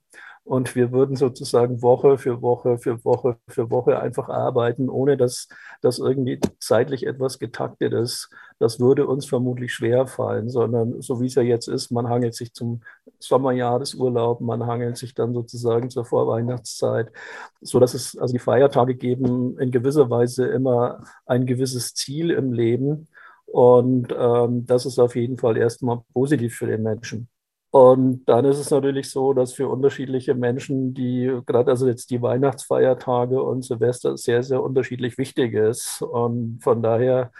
und 0.50 0.74
wir 0.74 0.90
würden 0.90 1.14
sozusagen 1.14 1.80
Woche 1.80 2.18
für 2.18 2.42
Woche 2.42 2.76
für 2.76 3.04
Woche 3.04 3.36
für 3.46 3.70
Woche 3.70 4.00
einfach 4.00 4.28
arbeiten, 4.28 4.88
ohne 4.88 5.16
dass 5.16 5.46
das 5.80 6.00
irgendwie 6.00 6.40
zeitlich 6.58 7.06
etwas 7.06 7.38
getaktet 7.38 7.92
ist. 7.92 8.30
Das 8.58 8.80
würde 8.80 9.06
uns 9.06 9.26
vermutlich 9.26 9.72
schwer 9.72 10.08
fallen, 10.08 10.48
sondern 10.48 11.00
so 11.02 11.20
wie 11.20 11.26
es 11.26 11.36
ja 11.36 11.42
jetzt 11.42 11.68
ist, 11.68 11.92
man 11.92 12.08
hangelt 12.08 12.34
sich 12.34 12.52
zum 12.52 12.80
Sommerjahresurlaub, 13.20 14.40
man 14.40 14.66
hangelt 14.66 14.96
sich 14.96 15.14
dann 15.14 15.34
sozusagen 15.34 15.88
zur 15.88 16.04
Vorweihnachtszeit, 16.04 17.12
so 17.60 17.78
dass 17.78 17.94
es 17.94 18.18
also 18.18 18.32
die 18.32 18.40
Feiertage 18.40 18.96
geben 18.96 19.56
in 19.60 19.70
gewisser 19.70 20.10
Weise 20.10 20.48
immer 20.48 21.04
ein 21.26 21.46
gewisses 21.46 21.94
Ziel 21.94 22.32
im 22.32 22.52
Leben. 22.52 23.06
Und 23.46 24.12
ähm, 24.18 24.66
das 24.66 24.84
ist 24.84 24.98
auf 24.98 25.14
jeden 25.14 25.38
Fall 25.38 25.56
erstmal 25.56 26.00
positiv 26.12 26.56
für 26.56 26.66
den 26.66 26.82
Menschen. 26.82 27.28
Und 27.70 28.24
dann 28.26 28.44
ist 28.44 28.58
es 28.58 28.70
natürlich 28.70 29.10
so, 29.10 29.32
dass 29.32 29.52
für 29.52 29.68
unterschiedliche 29.68 30.34
Menschen, 30.34 30.92
die 30.92 31.32
gerade 31.46 31.70
also 31.70 31.86
jetzt 31.86 32.10
die 32.10 32.20
Weihnachtsfeiertage 32.20 33.40
und 33.40 33.64
Silvester 33.64 34.16
sehr, 34.16 34.42
sehr 34.42 34.62
unterschiedlich 34.62 35.18
wichtig 35.18 35.54
ist. 35.54 36.02
Und 36.02 36.58
von 36.62 36.82
daher 36.82 37.30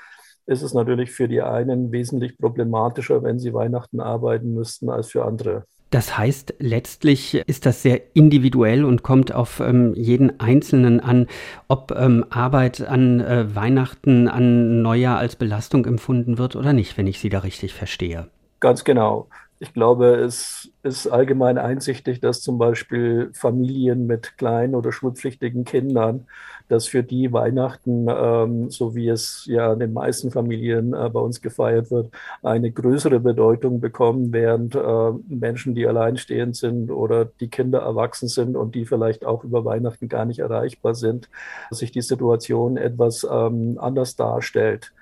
ist 0.47 0.63
es 0.63 0.73
natürlich 0.73 1.11
für 1.11 1.27
die 1.27 1.43
einen 1.43 1.91
wesentlich 1.91 2.39
problematischer, 2.39 3.23
wenn 3.25 3.41
sie 3.41 3.53
Weihnachten 3.53 4.01
arbeiten 4.01 4.55
müssten, 4.55 4.89
als 4.89 5.09
für 5.09 5.25
andere. 5.25 5.65
Das 5.91 6.17
heißt, 6.17 6.55
letztlich 6.61 7.35
ist 7.35 7.67
das 7.67 7.83
sehr 7.83 8.15
individuell 8.15 8.85
und 8.85 9.03
kommt 9.03 9.35
auf 9.35 9.59
ähm, 9.59 9.93
jeden 9.95 10.39
Einzelnen 10.39 11.01
an, 11.01 11.27
ob 11.67 11.91
ähm, 11.91 12.25
Arbeit 12.31 12.81
an 12.81 13.19
äh, 13.19 13.53
Weihnachten, 13.57 14.29
an 14.29 14.83
Neujahr 14.83 15.19
als 15.19 15.35
Belastung 15.35 15.87
empfunden 15.87 16.39
wird 16.39 16.55
oder 16.55 16.73
nicht, 16.73 16.97
wenn 16.97 17.09
ich 17.09 17.19
Sie 17.19 17.29
da 17.29 17.41
richtig 17.41 17.75
verstehe. 17.75 18.29
Ganz 18.61 18.85
genau. 18.85 19.27
Ich 19.63 19.75
glaube, 19.75 20.15
es 20.15 20.73
ist 20.83 21.07
allgemein 21.07 21.59
einsichtig, 21.59 22.21
dass 22.21 22.41
zum 22.41 22.57
Beispiel 22.57 23.31
Familien 23.35 24.07
mit 24.07 24.39
kleinen 24.39 24.75
oder 24.75 24.91
schulpflichtigen 24.91 25.65
Kindern, 25.65 26.27
dass 26.69 26.87
für 26.87 27.03
die 27.03 27.31
Weihnachten, 27.31 28.07
ähm, 28.09 28.71
so 28.71 28.95
wie 28.95 29.09
es 29.09 29.45
ja 29.47 29.75
in 29.75 29.81
den 29.81 29.93
meisten 29.93 30.31
Familien 30.31 30.95
äh, 30.95 31.11
bei 31.11 31.21
uns 31.21 31.43
gefeiert 31.43 31.91
wird, 31.91 32.11
eine 32.43 32.73
größere 32.73 33.21
Bedeutung 33.21 33.81
bekommen, 33.81 34.33
während 34.33 34.75
äh, 34.77 35.13
Menschen, 35.29 35.75
die 35.75 35.87
alleinstehend 35.87 36.57
sind 36.57 36.91
oder 36.91 37.27
die 37.27 37.49
Kinder 37.49 37.81
erwachsen 37.81 38.29
sind 38.29 38.57
und 38.57 38.75
die 38.75 38.87
vielleicht 38.87 39.27
auch 39.27 39.45
über 39.45 39.67
Weihnachten 39.67 40.09
gar 40.09 40.25
nicht 40.25 40.39
erreichbar 40.39 40.95
sind, 40.95 41.29
sich 41.71 41.93
die 41.93 42.01
Situation 42.01 42.79
etwas 42.79 43.27
ähm, 43.31 43.77
anders 43.79 44.17
darstellt 44.17 44.93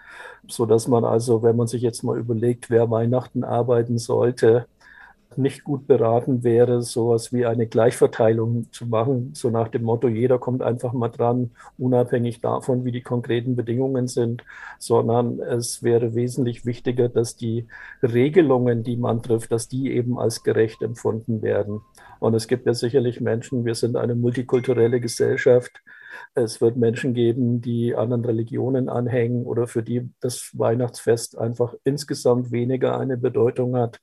so 0.48 0.66
dass 0.66 0.88
man 0.88 1.04
also, 1.04 1.42
wenn 1.42 1.56
man 1.56 1.66
sich 1.66 1.82
jetzt 1.82 2.02
mal 2.02 2.18
überlegt, 2.18 2.70
wer 2.70 2.90
Weihnachten 2.90 3.44
arbeiten 3.44 3.98
sollte, 3.98 4.66
nicht 5.36 5.62
gut 5.64 5.86
beraten 5.86 6.42
wäre, 6.42 6.82
sowas 6.82 7.32
wie 7.32 7.46
eine 7.46 7.66
Gleichverteilung 7.66 8.66
zu 8.72 8.86
machen, 8.86 9.32
so 9.34 9.50
nach 9.50 9.68
dem 9.68 9.84
Motto, 9.84 10.08
jeder 10.08 10.38
kommt 10.38 10.62
einfach 10.62 10.92
mal 10.92 11.08
dran, 11.08 11.52
unabhängig 11.78 12.40
davon, 12.40 12.84
wie 12.84 12.92
die 12.92 13.02
konkreten 13.02 13.54
Bedingungen 13.54 14.08
sind, 14.08 14.44
sondern 14.78 15.38
es 15.40 15.82
wäre 15.82 16.14
wesentlich 16.14 16.66
wichtiger, 16.66 17.08
dass 17.08 17.36
die 17.36 17.66
Regelungen, 18.02 18.82
die 18.82 18.96
man 18.96 19.22
trifft, 19.22 19.52
dass 19.52 19.68
die 19.68 19.92
eben 19.92 20.18
als 20.18 20.42
gerecht 20.42 20.82
empfunden 20.82 21.40
werden. 21.40 21.82
Und 22.18 22.34
es 22.34 22.48
gibt 22.48 22.66
ja 22.66 22.74
sicherlich 22.74 23.20
Menschen, 23.20 23.64
wir 23.64 23.74
sind 23.74 23.96
eine 23.96 24.14
multikulturelle 24.14 25.00
Gesellschaft, 25.00 25.82
es 26.34 26.60
wird 26.60 26.76
Menschen 26.76 27.14
geben, 27.14 27.60
die 27.60 27.94
anderen 27.94 28.24
Religionen 28.24 28.88
anhängen 28.88 29.44
oder 29.44 29.66
für 29.66 29.82
die 29.82 30.10
das 30.20 30.50
Weihnachtsfest 30.54 31.38
einfach 31.38 31.74
insgesamt 31.84 32.52
weniger 32.52 32.98
eine 32.98 33.16
Bedeutung 33.16 33.76
hat. 33.76 34.00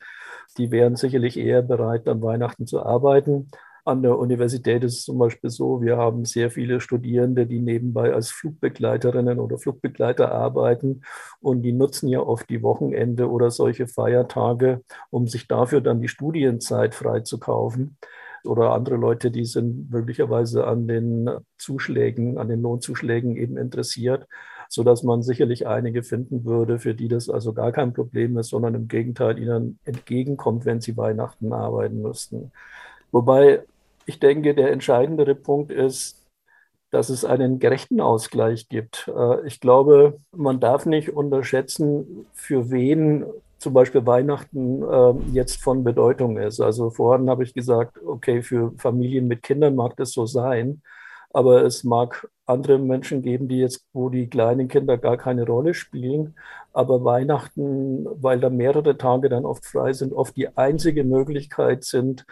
Die 0.57 0.71
wären 0.71 0.95
sicherlich 0.95 1.37
eher 1.37 1.61
bereit, 1.61 2.07
an 2.07 2.21
Weihnachten 2.21 2.67
zu 2.67 2.83
arbeiten. 2.83 3.49
An 3.83 4.01
der 4.01 4.17
Universität 4.17 4.83
ist 4.83 4.97
es 4.97 5.03
zum 5.03 5.19
Beispiel 5.19 5.51
so, 5.51 5.79
wir 5.81 5.97
haben 5.97 6.25
sehr 6.25 6.49
viele 6.49 6.81
Studierende, 6.81 7.45
die 7.45 7.59
nebenbei 7.59 8.13
als 8.13 8.31
Flugbegleiterinnen 8.31 9.39
oder 9.39 9.59
Flugbegleiter 9.59 10.31
arbeiten 10.31 11.01
und 11.39 11.61
die 11.61 11.71
nutzen 11.71 12.07
ja 12.07 12.19
oft 12.19 12.49
die 12.49 12.63
Wochenende 12.63 13.29
oder 13.29 13.51
solche 13.51 13.85
Feiertage, 13.85 14.81
um 15.11 15.27
sich 15.27 15.47
dafür 15.47 15.81
dann 15.81 16.01
die 16.01 16.07
Studienzeit 16.07 16.95
freizukaufen 16.95 17.97
oder 18.45 18.71
andere 18.71 18.95
Leute, 18.95 19.31
die 19.31 19.45
sind 19.45 19.91
möglicherweise 19.91 20.65
an 20.67 20.87
den 20.87 21.29
Zuschlägen, 21.57 22.37
an 22.37 22.47
den 22.47 22.61
Lohnzuschlägen 22.61 23.35
eben 23.35 23.57
interessiert, 23.57 24.27
sodass 24.69 25.03
man 25.03 25.21
sicherlich 25.21 25.67
einige 25.67 26.03
finden 26.03 26.45
würde, 26.45 26.79
für 26.79 26.95
die 26.95 27.07
das 27.07 27.29
also 27.29 27.53
gar 27.53 27.71
kein 27.71 27.93
Problem 27.93 28.37
ist, 28.37 28.49
sondern 28.49 28.75
im 28.75 28.87
Gegenteil 28.87 29.39
ihnen 29.39 29.79
entgegenkommt, 29.85 30.65
wenn 30.65 30.81
sie 30.81 30.97
Weihnachten 30.97 31.53
arbeiten 31.53 32.01
müssten. 32.01 32.51
Wobei 33.11 33.63
ich 34.05 34.19
denke, 34.19 34.53
der 34.53 34.71
entscheidendere 34.71 35.35
Punkt 35.35 35.71
ist, 35.71 36.25
dass 36.91 37.09
es 37.09 37.25
einen 37.25 37.59
gerechten 37.59 37.99
Ausgleich 37.99 38.69
gibt. 38.69 39.11
Äh, 39.15 39.45
ich 39.47 39.59
glaube, 39.59 40.19
man 40.31 40.59
darf 40.59 40.85
nicht 40.85 41.09
unterschätzen, 41.09 42.25
für 42.33 42.71
wen 42.71 43.25
zum 43.57 43.73
Beispiel 43.73 44.05
Weihnachten 44.05 44.83
äh, 44.83 45.13
jetzt 45.33 45.61
von 45.61 45.83
Bedeutung 45.83 46.37
ist. 46.37 46.59
Also 46.61 46.89
vorhin 46.91 47.29
habe 47.29 47.43
ich 47.43 47.53
gesagt, 47.53 47.97
okay, 48.05 48.41
für 48.41 48.73
Familien 48.77 49.27
mit 49.27 49.43
Kindern 49.43 49.75
mag 49.75 49.95
das 49.97 50.11
so 50.11 50.25
sein, 50.25 50.81
aber 51.31 51.63
es 51.65 51.83
mag 51.83 52.27
andere 52.45 52.79
Menschen 52.79 53.21
geben, 53.21 53.47
die 53.47 53.57
jetzt, 53.59 53.85
wo 53.93 54.09
die 54.09 54.29
kleinen 54.29 54.67
Kinder 54.67 54.97
gar 54.97 55.17
keine 55.17 55.45
Rolle 55.45 55.73
spielen, 55.73 56.35
aber 56.73 57.03
Weihnachten, 57.03 58.05
weil 58.21 58.39
da 58.39 58.49
mehrere 58.49 58.97
Tage 58.97 59.29
dann 59.29 59.45
oft 59.45 59.65
frei 59.65 59.93
sind, 59.93 60.13
oft 60.13 60.35
die 60.37 60.55
einzige 60.57 61.03
Möglichkeit 61.03 61.83
sind, 61.83 62.25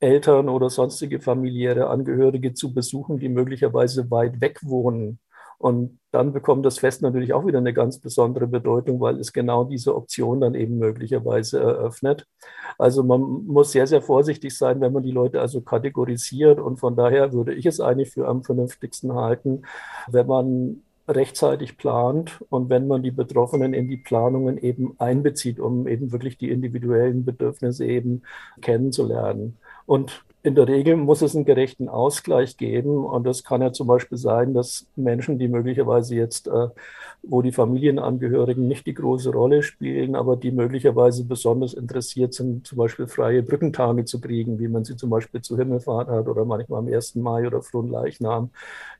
Eltern 0.00 0.48
oder 0.48 0.68
sonstige 0.68 1.20
familiäre 1.20 1.88
Angehörige 1.88 2.54
zu 2.54 2.74
besuchen, 2.74 3.18
die 3.18 3.28
möglicherweise 3.28 4.10
weit 4.10 4.40
weg 4.40 4.58
wohnen. 4.62 5.20
Und 5.62 6.00
dann 6.10 6.32
bekommt 6.32 6.66
das 6.66 6.80
Fest 6.80 7.02
natürlich 7.02 7.32
auch 7.32 7.46
wieder 7.46 7.58
eine 7.58 7.72
ganz 7.72 8.00
besondere 8.00 8.48
Bedeutung, 8.48 9.00
weil 9.00 9.20
es 9.20 9.32
genau 9.32 9.62
diese 9.62 9.94
Option 9.94 10.40
dann 10.40 10.56
eben 10.56 10.76
möglicherweise 10.76 11.60
eröffnet. 11.60 12.26
Also 12.78 13.04
man 13.04 13.20
muss 13.20 13.70
sehr, 13.70 13.86
sehr 13.86 14.02
vorsichtig 14.02 14.58
sein, 14.58 14.80
wenn 14.80 14.92
man 14.92 15.04
die 15.04 15.12
Leute 15.12 15.40
also 15.40 15.60
kategorisiert. 15.60 16.58
Und 16.58 16.78
von 16.80 16.96
daher 16.96 17.32
würde 17.32 17.54
ich 17.54 17.64
es 17.64 17.78
eigentlich 17.78 18.10
für 18.10 18.26
am 18.26 18.42
vernünftigsten 18.42 19.14
halten, 19.14 19.62
wenn 20.08 20.26
man 20.26 20.82
rechtzeitig 21.06 21.78
plant 21.78 22.44
und 22.48 22.68
wenn 22.68 22.88
man 22.88 23.04
die 23.04 23.12
Betroffenen 23.12 23.72
in 23.72 23.86
die 23.86 23.98
Planungen 23.98 24.58
eben 24.58 24.96
einbezieht, 24.98 25.60
um 25.60 25.86
eben 25.86 26.10
wirklich 26.10 26.38
die 26.38 26.50
individuellen 26.50 27.24
Bedürfnisse 27.24 27.86
eben 27.86 28.22
kennenzulernen. 28.62 29.58
Und 29.86 30.24
in 30.44 30.56
der 30.56 30.66
Regel 30.66 30.96
muss 30.96 31.22
es 31.22 31.36
einen 31.36 31.44
gerechten 31.44 31.88
Ausgleich 31.88 32.56
geben. 32.56 33.04
Und 33.04 33.24
das 33.24 33.44
kann 33.44 33.62
ja 33.62 33.72
zum 33.72 33.86
Beispiel 33.86 34.18
sein, 34.18 34.54
dass 34.54 34.86
Menschen, 34.96 35.38
die 35.38 35.46
möglicherweise 35.46 36.16
jetzt, 36.16 36.48
äh, 36.48 36.68
wo 37.22 37.42
die 37.42 37.52
Familienangehörigen 37.52 38.66
nicht 38.66 38.86
die 38.86 38.94
große 38.94 39.30
Rolle 39.30 39.62
spielen, 39.62 40.16
aber 40.16 40.36
die 40.36 40.50
möglicherweise 40.50 41.24
besonders 41.24 41.74
interessiert 41.74 42.34
sind, 42.34 42.66
zum 42.66 42.78
Beispiel 42.78 43.06
freie 43.06 43.44
Brückentage 43.44 44.04
zu 44.04 44.20
kriegen, 44.20 44.58
wie 44.58 44.66
man 44.66 44.84
sie 44.84 44.96
zum 44.96 45.10
Beispiel 45.10 45.40
zu 45.42 45.56
Himmelfahrt 45.56 46.08
hat 46.08 46.26
oder 46.26 46.44
manchmal 46.44 46.80
am 46.80 46.92
1. 46.92 47.14
Mai 47.16 47.46
oder 47.46 47.62
Fronleichnam, 47.62 48.50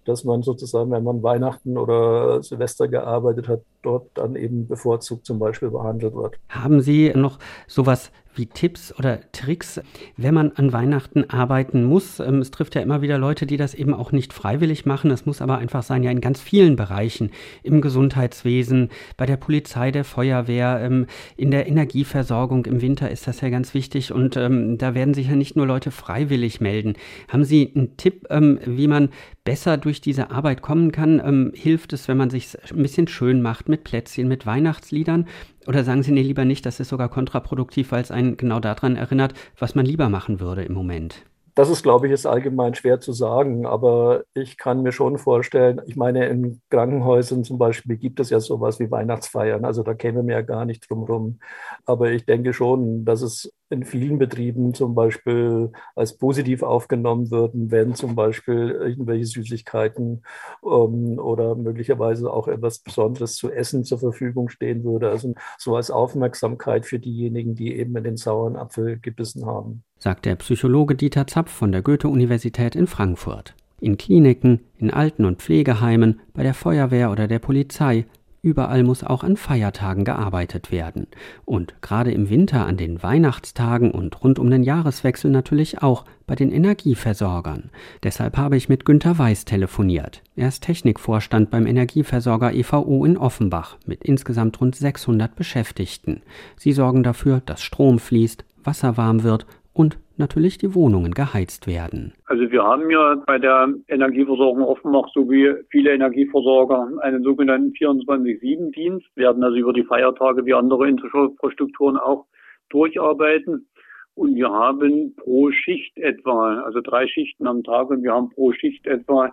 dass 0.05 0.23
man 0.23 0.43
sozusagen, 0.43 0.93
wenn 0.93 1.03
man 1.03 1.25
Weihnachten 1.25 1.77
oder 1.77 2.41
Silvester 2.45 2.87
gearbeitet 2.87 3.49
hat, 3.49 3.63
dort 3.83 4.07
dann 4.15 4.37
eben 4.37 4.69
bevorzugt 4.69 5.27
zum 5.27 5.41
Beispiel 5.41 5.71
behandelt 5.71 6.15
wird. 6.15 6.37
Haben 6.49 6.81
Sie 6.81 7.13
noch 7.17 7.41
sowas 7.67 8.13
wie 8.35 8.47
Tipps 8.47 8.97
oder 8.99 9.21
Tricks, 9.33 9.81
wenn 10.17 10.35
man 10.35 10.53
an 10.53 10.73
Weihnachten 10.73 11.29
arbeiten 11.33 11.85
muss. 11.85 12.21
Ähm, 12.21 12.39
es 12.41 12.51
trifft 12.51 12.75
ja 12.75 12.83
immer 12.83 13.03
wieder 13.03 13.19
Leute, 13.19 13.47
die 13.47 13.57
das 13.57 13.75
eben 13.75 13.95
auch 13.95 14.13
nicht 14.13 14.33
freiwillig 14.33 14.87
machen. 14.87 15.11
Es 15.11 15.27
muss 15.27 15.41
aber 15.41 15.59
einfach 15.59 15.83
sein, 15.83 16.03
ja 16.03 16.11
in 16.11 16.21
ganz 16.21 16.41
vielen 16.41 16.77
Bereichen, 16.77 17.31
im 17.63 17.81
Gesundheitswesen, 17.81 18.91
bei 19.17 19.27
der 19.27 19.37
Polizei, 19.37 19.91
der 19.91 20.05
Feuerwehr, 20.05 20.81
ähm, 20.83 21.07
in 21.37 21.51
der 21.51 21.67
Energieversorgung. 21.67 22.67
Im 22.67 22.81
Winter 22.81 23.11
ist 23.11 23.27
das 23.27 23.41
ja 23.41 23.49
ganz 23.49 23.75
wichtig 23.75 24.13
und 24.13 24.37
ähm, 24.37 24.79
da 24.79 24.95
werden 24.95 25.15
sich 25.15 25.29
ja 25.29 25.37
nicht 25.37 25.57
nur 25.57 25.67
Leute 25.67 25.91
freiwillig 25.91 26.61
melden. 26.61 26.95
Haben 27.29 27.45
Sie 27.45 27.73
einen 27.75 27.97
Tipp, 27.97 28.27
wie 28.31 28.89
man 28.89 29.11
besser 29.45 29.77
durch 29.77 30.01
diese 30.01 30.31
Arbeit 30.31 30.63
kommen 30.63 30.93
kann? 30.93 31.53
hilft 31.55 31.93
es, 31.93 32.09
wenn 32.09 32.17
man 32.17 32.31
sich 32.31 32.57
ein 32.71 32.83
bisschen 32.83 33.09
schön 33.09 33.43
macht 33.43 33.69
mit 33.69 33.85
Plätzchen, 33.85 34.29
mit 34.29 34.47
Weihnachtsliedern? 34.47 35.27
Oder 35.67 35.85
sagen 35.85 36.03
Sie, 36.03 36.13
nee, 36.13 36.23
lieber 36.23 36.45
nicht, 36.45 36.67
das 36.67 36.81
ist 36.81 36.89
sogar 36.89 37.09
kontraproduktiv, 37.09 37.93
weil 37.93 38.03
es 38.03 38.11
einen 38.11 38.37
genau 38.37 38.61
daran 38.61 38.97
erinnert, 38.97 39.35
was 39.59 39.75
man 39.75 39.87
lieber 39.87 40.09
machen 40.09 40.41
würde 40.41 40.63
im 40.63 40.75
Moment? 40.75 41.25
Das 41.55 41.69
ist, 41.69 41.83
glaube 41.83 42.07
ich, 42.07 42.13
ist 42.15 42.25
allgemein 42.25 42.75
schwer 42.75 42.99
zu 43.01 43.13
sagen, 43.13 43.67
aber 43.67 44.25
ich 44.33 44.57
kann 44.57 44.83
mir 44.83 44.93
schon 44.93 45.19
vorstellen, 45.19 45.83
ich 45.87 45.97
meine, 45.97 46.27
in 46.29 46.63
Krankenhäusern 46.71 47.45
zum 47.45 47.59
Beispiel 47.59 47.97
gibt 47.99 48.21
es 48.21 48.31
ja 48.31 48.41
sowas 48.41 48.81
wie 48.81 48.91
Weihnachtsfeiern, 48.91 49.65
also 49.67 49.83
da 49.83 49.93
käme 49.93 50.23
mir 50.23 50.33
ja 50.33 50.41
gar 50.43 50.65
nicht 50.65 50.89
drum 50.89 51.03
rum. 51.05 51.41
Aber 51.85 52.11
ich 52.11 52.25
denke 52.25 52.55
schon, 52.55 53.05
dass 53.05 53.21
es 53.21 53.53
in 53.69 53.85
vielen 53.85 54.19
Betrieben 54.19 54.75
zum 54.75 54.95
Beispiel 54.95 55.73
als 55.95 56.17
positiv 56.17 56.63
aufgenommen 56.63 57.31
würden, 57.31 57.71
wenn 57.71 57.95
zum 57.95 58.15
Beispiel 58.15 58.71
irgendwelche 58.71 59.27
Süßigkeiten 59.27 60.23
ähm, 60.65 61.19
oder 61.19 61.55
möglicherweise 61.55 62.33
auch 62.33 62.49
etwas 62.49 62.79
Besonderes 62.79 63.37
zu 63.37 63.51
essen 63.51 63.85
zur 63.85 63.99
Verfügung 63.99 64.49
stehen 64.49 64.85
würde. 64.85 65.11
Also 65.11 65.35
so 65.59 65.77
als 65.77 65.91
Aufmerksamkeit 65.91 66.87
für 66.87 66.99
diejenigen, 66.99 67.55
die 67.55 67.77
eben 67.77 67.97
in 67.97 68.05
den 68.05 68.17
sauren 68.17 68.57
Apfel 68.57 68.99
gebissen 69.01 69.47
haben. 69.47 69.85
Sagt 70.03 70.25
der 70.25 70.35
Psychologe 70.35 70.97
Dieter 70.97 71.29
Zapf 71.29 71.53
von 71.53 71.71
der 71.71 71.81
Goethe-Universität 71.81 72.75
in 72.75 72.89
Frankfurt. 72.89 73.55
In 73.79 73.97
Kliniken, 73.99 74.59
in 74.77 74.91
Alten- 74.91 75.25
und 75.25 75.41
Pflegeheimen, 75.41 76.19
bei 76.35 76.43
der 76.43 76.55
Feuerwehr 76.55 77.13
oder 77.13 77.29
der 77.29 77.39
Polizei 77.39 78.07
Überall 78.45 78.83
muss 78.83 79.05
auch 79.05 79.23
an 79.23 79.37
Feiertagen 79.37 80.05
gearbeitet 80.05 80.73
werden. 80.73 81.07
Und 81.45 81.81
gerade 81.83 82.11
im 82.11 82.29
Winter 82.29 82.67
an 82.67 82.77
den 82.77 83.01
Weihnachtstagen 83.01 83.93
und 83.93 84.25
rund 84.25 84.41
um 84.41 84.51
den 84.51 84.65
Jahreswechsel 84.65 85.31
natürlich 85.31 85.81
auch 85.81 86.05
bei 86.27 86.35
den 86.35 86.51
Energieversorgern. 86.51 87.71
Deshalb 88.03 88.37
habe 88.37 88.57
ich 88.57 88.69
mit 88.69 88.85
Günter 88.85 89.17
Weiß 89.17 89.45
telefoniert. 89.45 90.25
Er 90.35 90.49
ist 90.49 90.65
Technikvorstand 90.65 91.53
beim 91.53 91.69
Energieversorger 91.69 92.53
EVO 92.53 93.05
in 93.05 93.17
Offenbach 93.17 93.77
mit 93.87 94.03
insgesamt 94.03 94.61
rund 94.61 94.75
600 94.75 95.37
Beschäftigten. 95.37 96.23
Sie 96.57 96.73
sorgen 96.73 97.05
dafür, 97.05 97.41
dass 97.47 97.63
Strom 97.63 98.01
fließt, 98.01 98.45
Wasser 98.65 98.97
warm 98.97 99.23
wird 99.23 99.47
und 99.73 99.99
natürlich 100.17 100.59
die 100.59 100.75
Wohnungen 100.75 101.13
geheizt 101.13 101.67
werden. 101.67 102.13
Also 102.27 102.51
wir 102.51 102.63
haben 102.63 102.91
ja 102.91 103.17
bei 103.27 103.39
der 103.39 103.69
Energieversorgung 103.89 104.63
Offenbach 104.63 105.09
so 105.15 105.31
wie 105.31 105.53
viele 105.71 105.93
Energieversorger 105.93 106.89
einen 107.01 107.23
sogenannten 107.23 107.73
24-7-Dienst, 107.73 109.07
werden 109.17 109.43
also 109.43 109.57
über 109.57 109.73
die 109.73 109.85
Feiertage 109.85 110.45
wie 110.45 110.55
andere 110.55 110.89
Infrastrukturen 110.89 111.97
auch 111.97 112.27
durcharbeiten. 112.69 113.67
Und 114.15 114.35
wir 114.35 114.51
haben 114.51 115.15
pro 115.17 115.51
Schicht 115.51 115.97
etwa, 115.97 116.61
also 116.63 116.81
drei 116.83 117.07
Schichten 117.07 117.47
am 117.47 117.63
Tag 117.63 117.89
und 117.89 118.03
wir 118.03 118.13
haben 118.13 118.29
pro 118.31 118.53
Schicht 118.53 118.87
etwa 118.87 119.33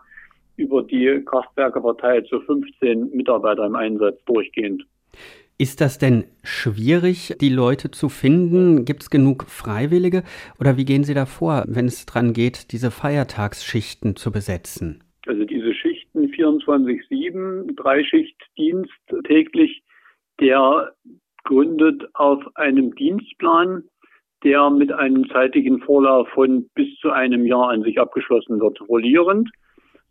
über 0.56 0.84
die 0.84 1.22
Kraftwerke 1.26 1.82
verteilt 1.82 2.28
so 2.30 2.40
15 2.42 3.12
Mitarbeiter 3.12 3.66
im 3.66 3.76
Einsatz 3.76 4.24
durchgehend. 4.26 4.86
Ist 5.62 5.82
das 5.82 5.98
denn 5.98 6.24
schwierig, 6.42 7.36
die 7.42 7.50
Leute 7.50 7.92
zu 7.92 8.08
finden? 8.08 8.86
Gibt 8.86 9.02
es 9.02 9.10
genug 9.10 9.44
Freiwillige? 9.50 10.24
Oder 10.58 10.78
wie 10.78 10.86
gehen 10.86 11.04
Sie 11.04 11.14
da 11.14 11.26
vor, 11.26 11.66
wenn 11.68 11.86
es 11.86 12.06
dran 12.06 12.32
geht, 12.32 12.72
diese 12.72 12.92
Feiertagsschichten 12.92 14.16
zu 14.16 14.32
besetzen? 14.32 15.04
Also 15.28 15.44
diese 15.44 15.74
Schichten 15.74 16.28
24-7, 16.28 17.76
Dreischichtdienst 17.76 18.94
täglich, 19.26 19.84
der 20.40 20.94
gründet 21.44 22.08
auf 22.14 22.42
einem 22.56 22.96
Dienstplan, 22.96 23.84
der 24.46 24.70
mit 24.70 24.94
einem 24.94 25.28
zeitigen 25.28 25.82
Vorlauf 25.82 26.30
von 26.30 26.70
bis 26.74 26.88
zu 27.02 27.12
einem 27.12 27.46
Jahr 27.46 27.72
an 27.72 27.84
sich 27.84 28.00
abgeschlossen 28.00 28.62
wird, 28.62 28.80
rollierend, 28.88 29.50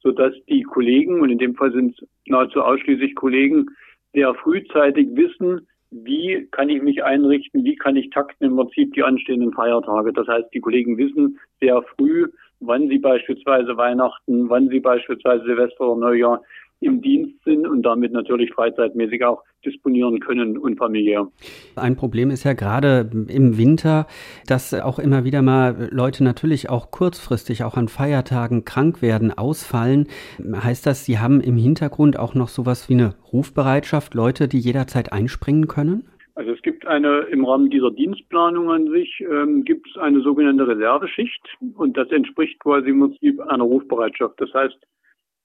sodass 0.01 0.35
die 0.51 0.63
Kollegen, 0.63 1.23
und 1.23 1.31
in 1.31 1.39
dem 1.39 1.55
Fall 1.55 1.73
sind 1.73 1.99
es 1.99 2.07
nahezu 2.27 2.61
ausschließlich 2.61 3.15
Kollegen, 3.15 3.65
sehr 4.13 4.35
frühzeitig 4.35 5.09
wissen, 5.13 5.67
wie 5.91 6.47
kann 6.51 6.69
ich 6.69 6.83
mich 6.83 7.03
einrichten, 7.03 7.65
wie 7.65 7.77
kann 7.77 7.97
ich 7.97 8.11
takten 8.11 8.45
im 8.45 8.57
Prinzip 8.57 8.93
die 8.95 9.03
anstehenden 9.03 9.53
Feiertage. 9.53 10.13
Das 10.13 10.27
heißt, 10.29 10.49
die 10.53 10.61
Kollegen 10.61 10.99
wissen 10.99 11.39
sehr 11.61 11.83
früh, 11.97 12.27
wann 12.61 12.89
sie 12.89 12.99
beispielsweise 12.99 13.77
Weihnachten, 13.77 14.51
wann 14.51 14.69
sie 14.69 14.81
beispielsweise 14.81 15.45
Silvester 15.45 15.89
oder 15.89 16.01
Neujahr 16.01 16.43
im 16.81 17.03
Dienst 17.03 17.43
sind 17.45 17.67
und 17.67 17.83
damit 17.83 18.13
natürlich 18.13 18.53
freizeitmäßig 18.53 19.25
auch 19.25 19.43
disponieren 19.65 20.21
können 20.21 20.57
und 20.57 20.77
familiär. 20.77 21.29
Ein 21.77 21.97
Problem 21.97 22.31
ist 22.31 22.45
ja 22.45 22.53
gerade 22.53 23.11
im 23.29 23.59
Winter, 23.59 24.07
dass 24.47 24.73
auch 24.75 24.99
immer 24.99 25.25
wieder 25.25 25.43
mal 25.43 25.89
Leute 25.91 26.23
natürlich 26.23 26.71
auch 26.71 26.91
kurzfristig, 26.91 27.65
auch 27.65 27.77
an 27.77 27.89
Feiertagen 27.89 28.65
krank 28.65 29.03
werden, 29.03 29.33
ausfallen. 29.33 30.07
Heißt 30.39 30.87
das, 30.87 31.05
Sie 31.05 31.19
haben 31.19 31.41
im 31.41 31.57
Hintergrund 31.57 32.19
auch 32.19 32.35
noch 32.35 32.49
sowas 32.49 32.89
wie 32.89 32.95
eine 32.95 33.15
Rufbereitschaft, 33.33 34.15
Leute, 34.15 34.49
die 34.49 34.59
jederzeit 34.59 35.13
einspringen 35.13 35.67
können? 35.67 36.05
Also 36.39 36.53
es 36.53 36.63
gibt 36.63 36.87
eine, 36.87 37.23
im 37.33 37.45
Rahmen 37.45 37.69
dieser 37.69 37.91
Dienstplanung 37.91 38.71
an 38.71 38.87
sich, 38.93 39.21
ähm, 39.29 39.65
gibt 39.65 39.89
es 39.89 39.97
eine 39.97 40.21
sogenannte 40.21 40.69
Reserveschicht 40.69 41.43
und 41.75 41.97
das 41.97 42.09
entspricht 42.13 42.61
quasi 42.61 42.91
im 42.91 43.01
Prinzip 43.01 43.41
einer 43.41 43.65
Rufbereitschaft. 43.65 44.41
Das 44.41 44.55
heißt, 44.55 44.79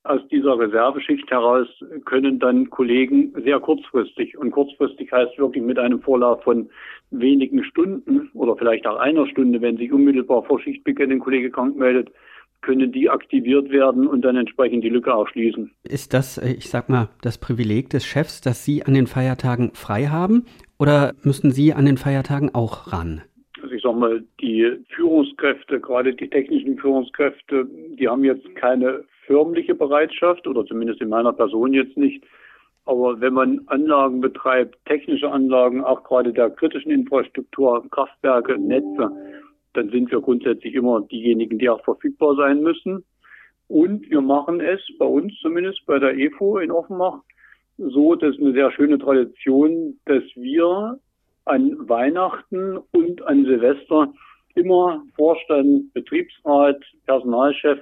aus 0.04 0.22
dieser 0.30 0.60
Reserveschicht 0.60 1.30
heraus 1.32 1.68
können 2.06 2.40
dann 2.40 2.70
Kollegen 2.70 3.34
sehr 3.44 3.60
kurzfristig, 3.60 4.38
und 4.38 4.52
kurzfristig 4.52 5.12
heißt 5.12 5.38
wirklich 5.38 5.64
mit 5.64 5.80
einem 5.80 6.02
Vorlauf 6.02 6.44
von 6.44 6.70
wenigen 7.12 7.64
Stunden 7.64 8.30
oder 8.34 8.56
vielleicht 8.58 8.86
auch 8.86 8.98
einer 8.98 9.28
Stunde, 9.28 9.62
wenn 9.62 9.78
sich 9.78 9.92
unmittelbar 9.92 10.44
vor 10.44 10.60
Schichtbeginn 10.60 11.12
ein 11.12 11.20
Kollege 11.20 11.52
krank 11.52 11.78
meldet, 11.78 12.10
können 12.62 12.92
die 12.92 13.10
aktiviert 13.10 13.70
werden 13.70 14.08
und 14.08 14.22
dann 14.24 14.38
entsprechend 14.38 14.84
die 14.84 14.90
Lücke 14.90 15.14
auch 15.14 15.28
schließen. 15.28 15.72
Ist 15.84 16.14
das, 16.14 16.38
äh, 16.38 16.54
ich 16.54 16.70
sag 16.70 16.90
mal, 16.90 17.10
das 17.22 17.38
Privileg 17.38 17.90
des 17.90 18.06
Chefs, 18.06 18.42
dass 18.42 18.66
Sie 18.66 18.84
an 18.84 18.94
den 18.94 19.08
Feiertagen 19.08 19.72
frei 19.74 20.06
haben 20.06 20.46
oder 20.80 21.14
müssen 21.24 21.52
Sie 21.52 21.74
an 21.74 21.86
den 21.86 21.98
Feiertagen 21.98 22.54
auch 22.54 22.92
ran? 22.92 23.22
Also 23.62 23.76
ich 23.76 23.84
sag 23.84 23.96
mal, 23.96 24.24
die 24.42 24.70
Führungskräfte, 24.90 25.80
gerade 25.80 26.14
die 26.14 26.30
technischen 26.30 26.78
Führungskräfte, 26.78 27.68
die 27.98 28.08
haben 28.08 28.24
jetzt 28.24 28.56
keine 28.56 29.04
förmliche 29.26 29.76
Bereitschaft 29.76 30.48
oder 30.48 30.66
zumindest 30.66 31.02
in 31.02 31.10
meiner 31.10 31.34
Person 31.34 31.74
jetzt 31.74 31.98
nicht. 31.98 32.24
Aber 32.86 33.22
wenn 33.22 33.34
man 33.34 33.62
Anlagen 33.68 34.20
betreibt, 34.20 34.78
technische 34.86 35.32
Anlagen, 35.32 35.84
auch 35.84 36.04
gerade 36.04 36.34
der 36.34 36.50
kritischen 36.50 36.92
Infrastruktur, 36.92 37.86
Kraftwerke, 37.90 38.58
Netze, 38.58 39.10
dann 39.74 39.90
sind 39.90 40.12
wir 40.12 40.22
grundsätzlich 40.22 40.76
immer 40.76 41.02
diejenigen, 41.02 41.60
die 41.60 41.70
auch 41.70 41.84
verfügbar 41.84 42.36
sein 42.36 42.62
müssen. 42.62 43.04
Und 43.68 44.10
wir 44.10 44.22
machen 44.22 44.60
es 44.60 44.82
bei 45.00 45.06
uns 45.06 45.34
zumindest 45.42 45.86
bei 45.86 45.98
der 45.98 46.18
EFO 46.18 46.60
in 46.60 46.72
Offenbach 46.72 47.22
so, 47.78 48.16
dass 48.16 48.38
eine 48.38 48.54
sehr 48.54 48.72
schöne 48.72 49.00
Tradition, 49.00 49.98
dass 50.06 50.24
wir 50.36 51.00
an 51.46 51.90
Weihnachten 51.90 52.78
und 52.92 53.26
an 53.26 53.46
Silvester 53.46 54.14
immer 54.56 55.04
Vorstand, 55.16 55.92
Betriebsrat, 55.94 56.82
Personalchef 57.06 57.80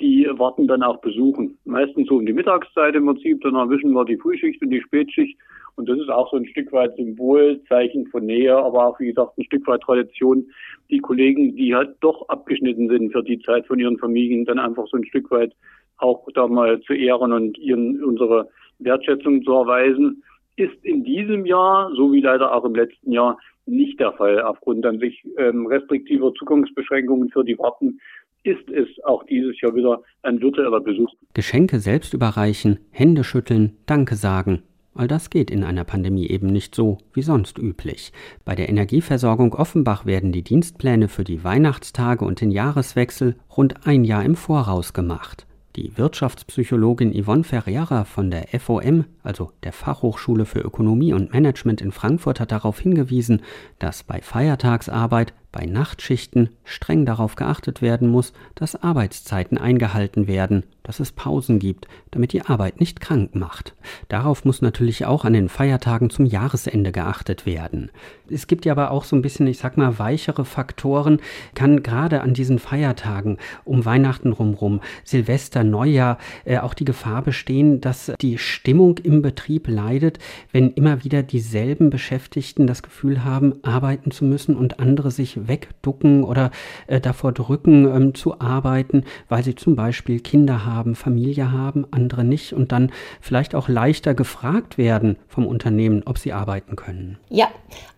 die 0.00 0.28
warten 0.32 0.66
dann 0.66 0.82
auch 0.82 1.00
besuchen. 1.00 1.58
Meistens 1.64 2.08
so 2.08 2.16
um 2.16 2.26
die 2.26 2.32
Mittagszeit 2.32 2.94
im 2.94 3.06
Prinzip, 3.06 3.40
dann 3.42 3.54
erwischen 3.54 3.92
wir 3.92 4.04
die 4.04 4.16
Frühschicht 4.16 4.60
und 4.62 4.70
die 4.70 4.80
Spätschicht. 4.80 5.38
Und 5.76 5.88
das 5.88 5.98
ist 5.98 6.10
auch 6.10 6.30
so 6.30 6.36
ein 6.36 6.46
Stück 6.46 6.72
weit 6.72 6.94
Symbol, 6.96 7.60
Zeichen 7.68 8.06
von 8.08 8.26
Nähe, 8.26 8.56
aber 8.56 8.86
auch, 8.86 9.00
wie 9.00 9.06
gesagt, 9.06 9.38
ein 9.38 9.44
Stück 9.44 9.66
weit 9.66 9.82
Tradition. 9.82 10.46
Die 10.90 10.98
Kollegen, 10.98 11.56
die 11.56 11.74
halt 11.74 11.96
doch 12.00 12.28
abgeschnitten 12.28 12.88
sind 12.88 13.12
für 13.12 13.22
die 13.22 13.40
Zeit 13.40 13.66
von 13.66 13.78
ihren 13.78 13.98
Familien, 13.98 14.44
dann 14.44 14.58
einfach 14.58 14.86
so 14.88 14.96
ein 14.96 15.04
Stück 15.06 15.30
weit 15.30 15.52
auch 15.98 16.26
da 16.34 16.46
mal 16.48 16.80
zu 16.80 16.94
ehren 16.94 17.32
und 17.32 17.58
ihren 17.58 18.02
unsere 18.02 18.48
Wertschätzung 18.78 19.42
zu 19.42 19.52
erweisen, 19.52 20.22
ist 20.56 20.84
in 20.84 21.04
diesem 21.04 21.46
Jahr, 21.46 21.90
so 21.94 22.12
wie 22.12 22.20
leider 22.20 22.54
auch 22.54 22.64
im 22.64 22.74
letzten 22.74 23.12
Jahr, 23.12 23.38
nicht 23.66 24.00
der 24.00 24.12
Fall. 24.12 24.42
Aufgrund 24.42 24.84
an 24.84 24.98
sich 24.98 25.24
ähm, 25.38 25.66
restriktiver 25.66 26.32
Zugangsbeschränkungen 26.34 27.30
für 27.30 27.44
die 27.44 27.58
Warten 27.58 28.00
ist 28.42 28.68
es 28.70 28.88
auch 29.04 29.24
dieses 29.24 29.60
Jahr 29.60 29.74
wieder 29.74 30.02
ein 30.22 30.40
virtueller 30.40 30.80
Besuch. 30.80 31.10
Geschenke 31.34 31.80
selbst 31.80 32.14
überreichen, 32.14 32.78
Hände 32.90 33.24
schütteln, 33.24 33.76
Danke 33.86 34.16
sagen. 34.16 34.62
All 34.94 35.06
das 35.06 35.30
geht 35.30 35.50
in 35.50 35.62
einer 35.62 35.84
Pandemie 35.84 36.26
eben 36.26 36.48
nicht 36.48 36.74
so 36.74 36.98
wie 37.12 37.22
sonst 37.22 37.58
üblich. 37.58 38.12
Bei 38.44 38.54
der 38.54 38.68
Energieversorgung 38.68 39.54
Offenbach 39.54 40.04
werden 40.04 40.32
die 40.32 40.42
Dienstpläne 40.42 41.08
für 41.08 41.24
die 41.24 41.44
Weihnachtstage 41.44 42.24
und 42.24 42.40
den 42.40 42.50
Jahreswechsel 42.50 43.36
rund 43.56 43.86
ein 43.86 44.04
Jahr 44.04 44.24
im 44.24 44.34
Voraus 44.34 44.92
gemacht. 44.92 45.46
Die 45.76 45.96
Wirtschaftspsychologin 45.96 47.14
Yvonne 47.14 47.44
Ferreira 47.44 48.04
von 48.04 48.32
der 48.32 48.48
FOM, 48.58 49.04
also 49.22 49.52
der 49.62 49.72
Fachhochschule 49.72 50.44
für 50.44 50.58
Ökonomie 50.58 51.12
und 51.12 51.32
Management 51.32 51.80
in 51.80 51.92
Frankfurt, 51.92 52.40
hat 52.40 52.50
darauf 52.50 52.80
hingewiesen, 52.80 53.42
dass 53.78 54.02
bei 54.02 54.20
Feiertagsarbeit 54.20 55.32
bei 55.52 55.66
Nachtschichten 55.66 56.50
streng 56.64 57.04
darauf 57.04 57.34
geachtet 57.34 57.82
werden 57.82 58.08
muss, 58.08 58.32
dass 58.54 58.80
Arbeitszeiten 58.80 59.58
eingehalten 59.58 60.26
werden, 60.28 60.64
dass 60.82 61.00
es 61.00 61.12
Pausen 61.12 61.58
gibt, 61.58 61.86
damit 62.10 62.32
die 62.32 62.42
Arbeit 62.42 62.80
nicht 62.80 63.00
krank 63.00 63.34
macht. 63.34 63.74
Darauf 64.08 64.44
muss 64.44 64.62
natürlich 64.62 65.06
auch 65.06 65.24
an 65.24 65.32
den 65.32 65.48
Feiertagen 65.48 66.10
zum 66.10 66.24
Jahresende 66.24 66.92
geachtet 66.92 67.46
werden. 67.46 67.90
Es 68.28 68.46
gibt 68.46 68.64
ja 68.64 68.72
aber 68.72 68.90
auch 68.90 69.04
so 69.04 69.16
ein 69.16 69.22
bisschen, 69.22 69.46
ich 69.46 69.58
sag 69.58 69.76
mal, 69.76 69.98
weichere 69.98 70.44
Faktoren, 70.44 71.20
kann 71.54 71.82
gerade 71.82 72.22
an 72.22 72.34
diesen 72.34 72.58
Feiertagen 72.58 73.38
um 73.64 73.84
Weihnachten 73.84 74.32
rumrum, 74.32 74.80
Silvester, 75.04 75.64
Neujahr, 75.64 76.18
äh, 76.44 76.58
auch 76.58 76.74
die 76.74 76.84
Gefahr 76.84 77.22
bestehen, 77.22 77.80
dass 77.80 78.12
die 78.20 78.38
Stimmung 78.38 78.98
im 78.98 79.22
Betrieb 79.22 79.68
leidet, 79.68 80.18
wenn 80.52 80.70
immer 80.72 81.04
wieder 81.04 81.22
dieselben 81.22 81.90
Beschäftigten 81.90 82.66
das 82.66 82.82
Gefühl 82.82 83.24
haben, 83.24 83.62
arbeiten 83.62 84.10
zu 84.10 84.24
müssen 84.24 84.56
und 84.56 84.80
andere 84.80 85.10
sich 85.10 85.39
wegducken 85.48 86.24
oder 86.24 86.50
äh, 86.86 87.00
davor 87.00 87.32
drücken 87.32 87.84
ähm, 87.84 88.14
zu 88.14 88.40
arbeiten, 88.40 89.04
weil 89.28 89.42
sie 89.42 89.54
zum 89.54 89.76
Beispiel 89.76 90.20
Kinder 90.20 90.64
haben, 90.64 90.94
Familie 90.94 91.52
haben, 91.52 91.86
andere 91.90 92.24
nicht 92.24 92.52
und 92.52 92.72
dann 92.72 92.92
vielleicht 93.20 93.54
auch 93.54 93.68
leichter 93.68 94.14
gefragt 94.14 94.78
werden 94.78 95.16
vom 95.28 95.46
Unternehmen, 95.46 96.02
ob 96.06 96.18
sie 96.18 96.32
arbeiten 96.32 96.76
können. 96.76 97.18
Ja, 97.28 97.48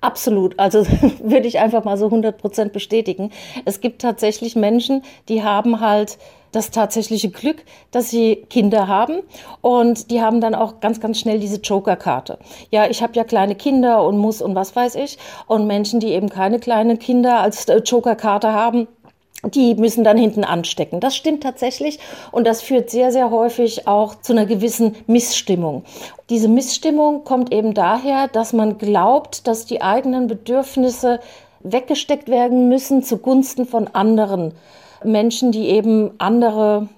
absolut. 0.00 0.59
Also 0.59 0.87
würde 1.22 1.48
ich 1.48 1.59
einfach 1.59 1.85
mal 1.85 1.96
so 1.96 2.07
100 2.07 2.38
Prozent 2.38 2.72
bestätigen. 2.72 3.31
Es 3.64 3.81
gibt 3.81 4.02
tatsächlich 4.02 4.57
Menschen, 4.57 5.02
die 5.28 5.42
haben 5.42 5.81
halt 5.81 6.18
das 6.52 6.70
tatsächliche 6.70 7.30
Glück, 7.30 7.64
dass 7.90 8.10
sie 8.10 8.44
Kinder 8.48 8.86
haben 8.86 9.20
und 9.60 10.10
die 10.10 10.20
haben 10.22 10.40
dann 10.40 10.54
auch 10.54 10.80
ganz, 10.80 11.00
ganz 11.00 11.18
schnell 11.18 11.40
diese 11.40 11.60
Joker-Karte. 11.60 12.38
Ja, 12.70 12.88
ich 12.88 13.02
habe 13.02 13.14
ja 13.14 13.24
kleine 13.24 13.54
Kinder 13.54 14.04
und 14.04 14.18
muss 14.18 14.40
und 14.42 14.54
was 14.54 14.76
weiß 14.76 14.94
ich. 14.96 15.18
Und 15.46 15.66
Menschen, 15.66 15.98
die 15.98 16.08
eben 16.08 16.28
keine 16.28 16.60
kleinen 16.60 16.98
Kinder 16.98 17.40
als 17.40 17.68
äh, 17.68 17.78
Joker-Karte 17.78 18.52
haben, 18.52 18.86
die 19.44 19.74
müssen 19.74 20.04
dann 20.04 20.16
hinten 20.16 20.44
anstecken. 20.44 21.00
Das 21.00 21.16
stimmt 21.16 21.42
tatsächlich 21.42 21.98
und 22.30 22.46
das 22.46 22.62
führt 22.62 22.90
sehr, 22.90 23.10
sehr 23.10 23.30
häufig 23.30 23.88
auch 23.88 24.14
zu 24.14 24.32
einer 24.32 24.46
gewissen 24.46 24.94
Missstimmung. 25.06 25.84
Diese 26.30 26.48
Missstimmung 26.48 27.24
kommt 27.24 27.52
eben 27.52 27.74
daher, 27.74 28.28
dass 28.28 28.52
man 28.52 28.78
glaubt, 28.78 29.46
dass 29.48 29.66
die 29.66 29.82
eigenen 29.82 30.28
Bedürfnisse 30.28 31.18
weggesteckt 31.60 32.28
werden 32.28 32.68
müssen 32.68 33.02
zugunsten 33.02 33.66
von 33.66 33.88
anderen 33.88 34.54
Menschen, 35.04 35.52
die 35.52 35.68
eben 35.68 36.10
andere 36.18 36.88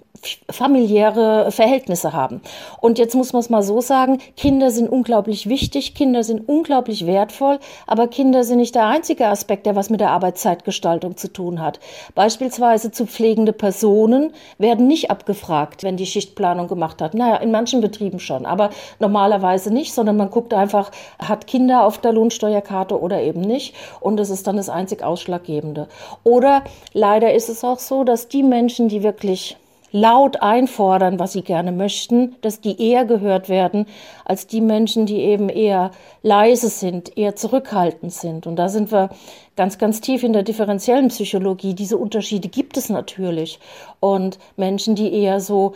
familiäre 0.50 1.50
Verhältnisse 1.50 2.12
haben. 2.12 2.40
Und 2.80 2.98
jetzt 2.98 3.14
muss 3.14 3.32
man 3.32 3.40
es 3.40 3.50
mal 3.50 3.62
so 3.62 3.80
sagen, 3.80 4.18
Kinder 4.36 4.70
sind 4.70 4.88
unglaublich 4.88 5.48
wichtig, 5.48 5.94
Kinder 5.94 6.24
sind 6.24 6.48
unglaublich 6.48 7.06
wertvoll, 7.06 7.58
aber 7.86 8.08
Kinder 8.08 8.44
sind 8.44 8.58
nicht 8.58 8.74
der 8.74 8.86
einzige 8.86 9.26
Aspekt, 9.28 9.66
der 9.66 9.76
was 9.76 9.90
mit 9.90 10.00
der 10.00 10.10
Arbeitszeitgestaltung 10.10 11.16
zu 11.16 11.32
tun 11.32 11.60
hat. 11.60 11.80
Beispielsweise 12.14 12.90
zu 12.90 13.06
pflegende 13.06 13.52
Personen 13.52 14.32
werden 14.58 14.86
nicht 14.86 15.10
abgefragt, 15.10 15.82
wenn 15.82 15.96
die 15.96 16.06
Schichtplanung 16.06 16.68
gemacht 16.68 17.00
hat. 17.02 17.14
Naja, 17.14 17.36
in 17.36 17.50
manchen 17.50 17.80
Betrieben 17.80 18.20
schon, 18.20 18.46
aber 18.46 18.70
normalerweise 18.98 19.72
nicht, 19.72 19.94
sondern 19.94 20.16
man 20.16 20.30
guckt 20.30 20.54
einfach, 20.54 20.90
hat 21.18 21.46
Kinder 21.46 21.84
auf 21.84 21.98
der 21.98 22.12
Lohnsteuerkarte 22.12 23.00
oder 23.00 23.20
eben 23.22 23.40
nicht. 23.40 23.74
Und 24.00 24.16
das 24.16 24.30
ist 24.30 24.46
dann 24.46 24.56
das 24.56 24.68
einzig 24.68 25.02
Ausschlaggebende. 25.02 25.88
Oder 26.22 26.62
leider 26.92 27.34
ist 27.34 27.48
es 27.48 27.64
auch 27.64 27.78
so, 27.78 28.04
dass 28.04 28.28
die 28.28 28.42
Menschen, 28.42 28.88
die 28.88 29.02
wirklich 29.02 29.56
laut 29.94 30.42
einfordern, 30.42 31.20
was 31.20 31.34
sie 31.34 31.42
gerne 31.42 31.70
möchten, 31.70 32.34
dass 32.40 32.60
die 32.60 32.82
eher 32.82 33.04
gehört 33.04 33.48
werden 33.48 33.86
als 34.24 34.48
die 34.48 34.60
Menschen, 34.60 35.06
die 35.06 35.20
eben 35.20 35.48
eher 35.48 35.92
leise 36.20 36.68
sind, 36.68 37.16
eher 37.16 37.36
zurückhaltend 37.36 38.12
sind. 38.12 38.48
Und 38.48 38.56
da 38.56 38.68
sind 38.68 38.90
wir 38.90 39.10
ganz, 39.54 39.78
ganz 39.78 40.00
tief 40.00 40.24
in 40.24 40.32
der 40.32 40.42
differenziellen 40.42 41.08
Psychologie. 41.08 41.74
Diese 41.74 41.96
Unterschiede 41.96 42.48
gibt 42.48 42.76
es 42.76 42.88
natürlich. 42.88 43.60
Und 44.00 44.40
Menschen, 44.56 44.96
die 44.96 45.12
eher 45.12 45.38
so 45.38 45.74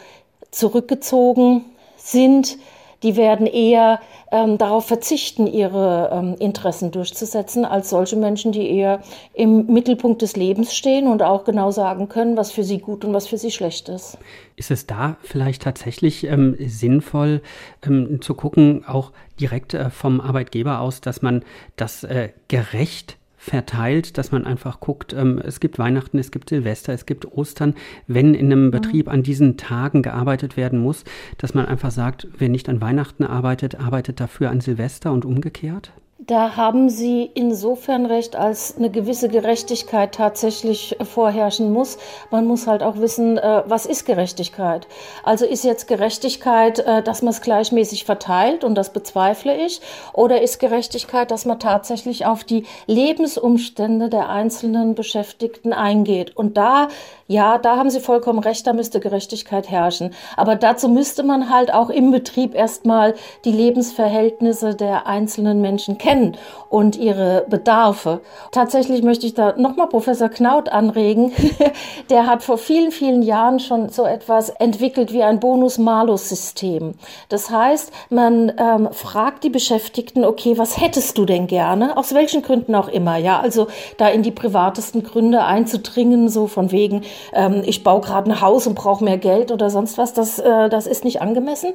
zurückgezogen 0.50 1.64
sind, 1.96 2.58
die 3.02 3.16
werden 3.16 3.46
eher 3.46 4.00
ähm, 4.32 4.58
darauf 4.58 4.86
verzichten, 4.86 5.46
ihre 5.46 6.10
ähm, 6.12 6.34
Interessen 6.38 6.90
durchzusetzen, 6.90 7.64
als 7.64 7.90
solche 7.90 8.16
Menschen, 8.16 8.52
die 8.52 8.68
eher 8.68 9.00
im 9.34 9.66
Mittelpunkt 9.66 10.22
des 10.22 10.36
Lebens 10.36 10.74
stehen 10.74 11.06
und 11.06 11.22
auch 11.22 11.44
genau 11.44 11.70
sagen 11.70 12.08
können, 12.08 12.36
was 12.36 12.50
für 12.50 12.64
sie 12.64 12.78
gut 12.78 13.04
und 13.04 13.14
was 13.14 13.28
für 13.28 13.38
sie 13.38 13.50
schlecht 13.50 13.88
ist. 13.88 14.18
Ist 14.56 14.70
es 14.70 14.86
da 14.86 15.16
vielleicht 15.22 15.62
tatsächlich 15.62 16.24
ähm, 16.24 16.56
sinnvoll 16.58 17.42
ähm, 17.86 18.20
zu 18.20 18.34
gucken, 18.34 18.84
auch 18.86 19.12
direkt 19.40 19.74
äh, 19.74 19.90
vom 19.90 20.20
Arbeitgeber 20.20 20.80
aus, 20.80 21.00
dass 21.00 21.22
man 21.22 21.44
das 21.76 22.04
äh, 22.04 22.30
gerecht 22.48 23.17
verteilt, 23.48 24.18
dass 24.18 24.32
man 24.32 24.46
einfach 24.46 24.80
guckt, 24.80 25.12
ähm, 25.12 25.40
es 25.44 25.60
gibt 25.60 25.78
Weihnachten, 25.78 26.18
es 26.18 26.30
gibt 26.30 26.50
Silvester, 26.50 26.92
es 26.92 27.06
gibt 27.06 27.32
Ostern. 27.32 27.74
Wenn 28.06 28.34
in 28.34 28.52
einem 28.52 28.70
Betrieb 28.70 29.08
an 29.08 29.22
diesen 29.22 29.56
Tagen 29.56 30.02
gearbeitet 30.02 30.56
werden 30.56 30.78
muss, 30.78 31.04
dass 31.38 31.54
man 31.54 31.66
einfach 31.66 31.90
sagt, 31.90 32.28
wer 32.38 32.48
nicht 32.48 32.68
an 32.68 32.80
Weihnachten 32.80 33.24
arbeitet, 33.24 33.80
arbeitet 33.80 34.20
dafür 34.20 34.50
an 34.50 34.60
Silvester 34.60 35.12
und 35.12 35.24
umgekehrt? 35.24 35.92
Da 36.20 36.56
haben 36.56 36.90
Sie 36.90 37.30
insofern 37.34 38.04
recht, 38.04 38.34
als 38.34 38.76
eine 38.76 38.90
gewisse 38.90 39.28
Gerechtigkeit 39.28 40.16
tatsächlich 40.16 40.96
vorherrschen 41.00 41.72
muss. 41.72 41.96
Man 42.32 42.44
muss 42.44 42.66
halt 42.66 42.82
auch 42.82 42.96
wissen, 42.96 43.38
äh, 43.38 43.62
was 43.66 43.86
ist 43.86 44.04
Gerechtigkeit? 44.04 44.88
Also 45.22 45.46
ist 45.46 45.62
jetzt 45.62 45.86
Gerechtigkeit, 45.86 46.80
äh, 46.80 47.04
dass 47.04 47.22
man 47.22 47.30
es 47.30 47.40
gleichmäßig 47.40 48.04
verteilt 48.04 48.64
und 48.64 48.74
das 48.74 48.92
bezweifle 48.92 49.64
ich? 49.64 49.80
Oder 50.12 50.42
ist 50.42 50.58
Gerechtigkeit, 50.58 51.30
dass 51.30 51.44
man 51.44 51.60
tatsächlich 51.60 52.26
auf 52.26 52.42
die 52.42 52.64
Lebensumstände 52.88 54.08
der 54.08 54.28
einzelnen 54.28 54.96
Beschäftigten 54.96 55.72
eingeht? 55.72 56.36
Und 56.36 56.56
da, 56.56 56.88
ja, 57.30 57.58
da 57.58 57.76
haben 57.76 57.90
Sie 57.90 58.00
vollkommen 58.00 58.38
recht, 58.38 58.66
da 58.66 58.72
müsste 58.72 59.00
Gerechtigkeit 59.00 59.68
herrschen. 59.68 60.14
Aber 60.38 60.56
dazu 60.56 60.88
müsste 60.88 61.22
man 61.22 61.50
halt 61.50 61.72
auch 61.74 61.90
im 61.90 62.10
Betrieb 62.10 62.54
erstmal 62.54 63.14
die 63.44 63.52
Lebensverhältnisse 63.52 64.74
der 64.74 65.06
einzelnen 65.06 65.60
Menschen 65.60 65.98
kennen 65.98 66.38
und 66.70 66.96
ihre 66.96 67.44
Bedarfe. 67.46 68.22
Tatsächlich 68.50 69.02
möchte 69.02 69.26
ich 69.26 69.34
da 69.34 69.54
nochmal 69.58 69.88
Professor 69.88 70.30
Knaut 70.30 70.70
anregen. 70.70 71.32
Der 72.10 72.26
hat 72.26 72.42
vor 72.42 72.56
vielen, 72.56 72.92
vielen 72.92 73.22
Jahren 73.22 73.60
schon 73.60 73.90
so 73.90 74.06
etwas 74.06 74.48
entwickelt 74.48 75.12
wie 75.12 75.22
ein 75.22 75.38
Bonus-Malus-System. 75.38 76.94
Das 77.28 77.50
heißt, 77.50 77.92
man 78.08 78.52
ähm, 78.56 78.88
fragt 78.92 79.44
die 79.44 79.50
Beschäftigten, 79.50 80.24
okay, 80.24 80.56
was 80.56 80.80
hättest 80.80 81.18
du 81.18 81.26
denn 81.26 81.46
gerne? 81.46 81.98
Aus 81.98 82.14
welchen 82.14 82.40
Gründen 82.40 82.74
auch 82.74 82.88
immer, 82.88 83.18
ja. 83.18 83.38
Also 83.40 83.68
da 83.98 84.08
in 84.08 84.22
die 84.22 84.30
privatesten 84.30 85.02
Gründe 85.02 85.44
einzudringen, 85.44 86.30
so 86.30 86.46
von 86.46 86.72
wegen, 86.72 87.02
ähm, 87.32 87.62
ich 87.64 87.84
baue 87.84 88.00
gerade 88.00 88.30
ein 88.30 88.40
Haus 88.40 88.66
und 88.66 88.74
brauche 88.74 89.04
mehr 89.04 89.18
Geld 89.18 89.52
oder 89.52 89.70
sonst 89.70 89.98
was, 89.98 90.12
das, 90.12 90.38
äh, 90.38 90.68
das 90.68 90.86
ist 90.86 91.04
nicht 91.04 91.20
angemessen. 91.20 91.72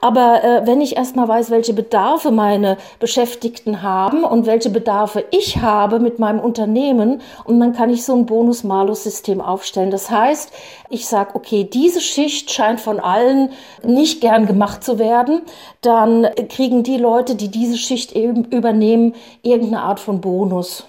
Aber 0.00 0.42
äh, 0.42 0.66
wenn 0.66 0.80
ich 0.80 0.96
erstmal 0.96 1.28
weiß, 1.28 1.50
welche 1.50 1.72
Bedarfe 1.72 2.30
meine 2.30 2.76
Beschäftigten 3.00 3.82
haben 3.82 4.24
und 4.24 4.46
welche 4.46 4.70
Bedarfe 4.70 5.24
ich 5.30 5.58
habe 5.58 5.98
mit 6.00 6.18
meinem 6.18 6.40
Unternehmen. 6.40 7.20
Und 7.44 7.60
dann 7.60 7.72
kann 7.72 7.90
ich 7.90 8.04
so 8.04 8.14
ein 8.14 8.26
Bonus-Malus-System 8.26 9.40
aufstellen. 9.40 9.90
Das 9.90 10.10
heißt, 10.10 10.52
ich 10.90 11.06
sage, 11.06 11.30
okay, 11.34 11.64
diese 11.64 12.00
Schicht 12.00 12.50
scheint 12.50 12.80
von 12.80 13.00
allen 13.00 13.50
nicht 13.82 14.20
gern 14.20 14.46
gemacht 14.46 14.84
zu 14.84 14.98
werden. 14.98 15.42
Dann 15.80 16.26
kriegen 16.48 16.82
die 16.82 16.98
Leute, 16.98 17.34
die 17.34 17.48
diese 17.48 17.76
Schicht 17.76 18.12
eben 18.12 18.44
übernehmen, 18.44 19.14
irgendeine 19.42 19.82
Art 19.82 20.00
von 20.00 20.20
Bonus. 20.20 20.86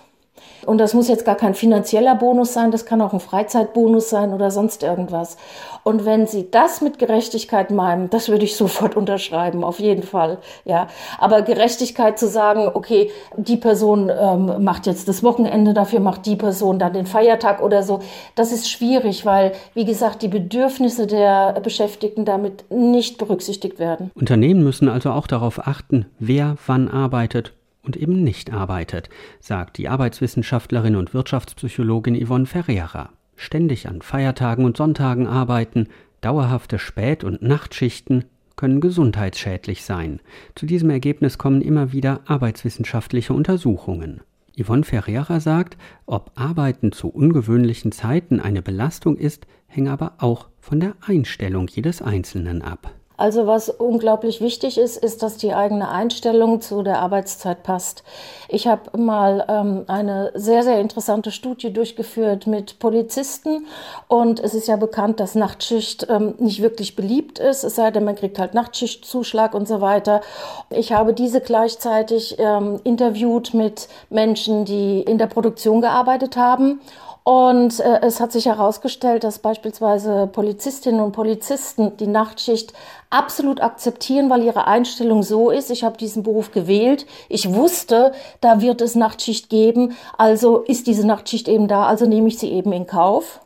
Und 0.66 0.78
das 0.80 0.94
muss 0.94 1.08
jetzt 1.08 1.26
gar 1.26 1.36
kein 1.36 1.54
finanzieller 1.54 2.16
Bonus 2.16 2.54
sein, 2.54 2.72
das 2.72 2.86
kann 2.86 3.02
auch 3.02 3.14
ein 3.14 3.20
Freizeitbonus 3.20 4.10
sein 4.10 4.34
oder 4.34 4.52
sonst 4.52 4.84
irgendwas. 4.84 5.38
Und 5.84 6.06
wenn 6.06 6.26
Sie 6.28 6.50
das 6.50 6.82
mit 6.82 6.98
Gerechtigkeit 7.00 7.72
meinen, 7.72 8.10
das 8.10 8.30
würde 8.30 8.46
ich 8.46 8.56
sofort 8.56 8.96
unterschreiben, 8.98 9.64
auf 9.64 9.80
jeden 9.80 10.04
Fall. 10.04 10.40
Ja, 10.66 10.88
aber 11.20 11.42
Gerechtigkeit 11.42 12.18
zu 12.18 12.28
sagen, 12.28 12.70
okay, 12.74 13.12
die 13.38 13.58
Person 13.58 14.10
ähm, 14.10 14.64
macht 14.64 14.88
jetzt 14.88 15.08
das 15.08 15.24
Wochenende, 15.24 15.74
dafür 15.74 16.00
macht 16.00 16.26
die 16.26 16.36
Person 16.36 16.80
dann 16.80 16.94
den 16.94 17.06
Feiertag 17.06 17.62
oder 17.62 17.84
so, 17.84 18.00
das 18.36 18.52
ist 18.52 18.70
schwierig, 18.70 19.26
weil 19.26 19.52
wie 19.74 19.86
gesagt 19.86 20.22
die 20.22 20.28
Bedürfnisse 20.28 21.08
der 21.08 21.60
Beschäftigten 21.62 22.26
damit 22.26 22.66
nicht 22.72 23.18
berücksichtigt 23.18 23.80
werden. 23.80 24.12
Unternehmen 24.16 24.64
müssen 24.64 24.90
also 24.90 25.12
auch 25.12 25.28
darauf 25.28 25.68
achten, 25.68 26.06
wer 26.20 26.56
wann 26.66 26.88
arbeitet 26.88 27.54
und 27.86 27.96
eben 27.96 28.24
nicht 28.24 28.52
arbeitet, 28.52 29.10
sagt 29.40 29.78
die 29.78 29.88
Arbeitswissenschaftlerin 29.88 30.96
und 30.96 31.14
Wirtschaftspsychologin 31.14 32.26
Yvonne 32.26 32.46
Ferreira. 32.46 33.10
Ständig 33.36 33.88
an 33.88 34.02
Feiertagen 34.02 34.66
und 34.66 34.78
Sonntagen 34.78 35.28
arbeiten, 35.28 35.88
dauerhafte 36.22 36.80
Spät- 36.80 37.24
und 37.24 37.42
Nachtschichten 37.42 38.26
können 38.56 38.80
gesundheitsschädlich 38.82 39.84
sein. 39.84 40.22
Zu 40.56 40.66
diesem 40.66 40.90
Ergebnis 40.90 41.38
kommen 41.38 41.62
immer 41.62 41.92
wieder 41.92 42.22
arbeitswissenschaftliche 42.26 43.34
Untersuchungen. 43.34 44.22
Yvonne 44.58 44.84
Ferreira 44.84 45.40
sagt, 45.42 45.78
ob 46.06 46.32
Arbeiten 46.36 46.94
zu 46.94 47.10
ungewöhnlichen 47.10 47.92
Zeiten 47.92 48.40
eine 48.40 48.62
Belastung 48.62 49.18
ist, 49.18 49.48
hänge 49.68 49.92
aber 49.92 50.14
auch 50.20 50.48
von 50.60 50.80
der 50.80 50.96
Einstellung 51.06 51.68
jedes 51.68 52.02
Einzelnen 52.02 52.62
ab. 52.62 52.94
Also 53.18 53.48
was 53.48 53.70
unglaublich 53.70 54.42
wichtig 54.42 54.78
ist, 54.78 54.98
ist, 54.98 55.24
dass 55.24 55.38
die 55.38 55.54
eigene 55.54 55.90
Einstellung 55.90 56.62
zu 56.62 56.84
der 56.84 57.00
Arbeitszeit 57.00 57.64
passt. 57.64 58.04
Ich 58.48 58.68
habe 58.68 58.98
mal 58.98 59.46
ähm, 59.48 59.86
eine 59.88 60.32
sehr, 60.36 60.64
sehr 60.64 60.80
interessante 60.80 61.32
Studie 61.32 61.72
durchgeführt 61.72 62.48
mit 62.48 62.80
Polizisten 62.80 63.66
und 64.08 64.40
es 64.40 64.54
ist 64.54 64.68
ja 64.68 64.76
bekannt, 64.76 65.20
dass 65.20 65.36
Nachtschicht 65.36 66.08
ähm, 66.10 66.36
nicht 66.40 66.62
wirklich 66.62 66.96
beliebt 66.96 67.40
ist, 67.40 67.64
es 67.64 67.76
sei 67.76 67.92
denn, 67.92 68.04
man 68.04 68.16
kriegt 68.16 68.38
halt 68.40 68.54
Nachtschichtzuschlag 68.54 69.54
und 69.54 69.68
so 69.68 69.82
weiter. 69.82 70.22
Ich 70.70 70.92
habe 70.92 71.14
diese 71.14 71.42
gleichzeitig 71.42 72.36
ähm, 72.38 72.80
interviewt 72.84 73.54
mit 73.54 73.88
Menschen, 74.10 74.66
die 74.66 75.02
in 75.02 75.18
der 75.18 75.28
Produktion 75.28 75.82
gearbeitet 75.82 76.38
haben 76.38 76.82
und 77.26 77.80
äh, 77.80 78.02
es 78.04 78.20
hat 78.20 78.32
sich 78.32 78.46
herausgestellt, 78.46 79.24
dass 79.24 79.40
beispielsweise 79.40 80.28
Polizistinnen 80.28 81.02
und 81.02 81.12
Polizisten 81.12 81.98
die 81.98 82.06
Nachtschicht 82.06 82.72
absolut 83.10 83.62
akzeptieren, 83.62 84.30
weil 84.30 84.44
ihre 84.44 84.68
Einstellung 84.68 85.24
so 85.24 85.50
ist, 85.50 85.72
ich 85.72 85.84
habe 85.84 85.98
diesen 85.98 86.22
Beruf 86.22 86.52
gewählt, 86.52 87.08
ich 87.28 87.52
wusste, 87.52 88.12
da 88.42 88.62
wird 88.62 88.80
es 88.80 88.94
Nachtschicht 88.94 89.50
geben, 89.50 89.96
also 90.20 90.60
ist 90.60 90.86
diese 90.86 91.08
Nachtschicht 91.08 91.48
eben 91.48 91.68
da, 91.68 91.88
also 91.88 92.06
nehme 92.06 92.28
ich 92.28 92.38
sie 92.38 92.52
eben 92.52 92.72
in 92.72 92.86
Kauf. 92.86 93.40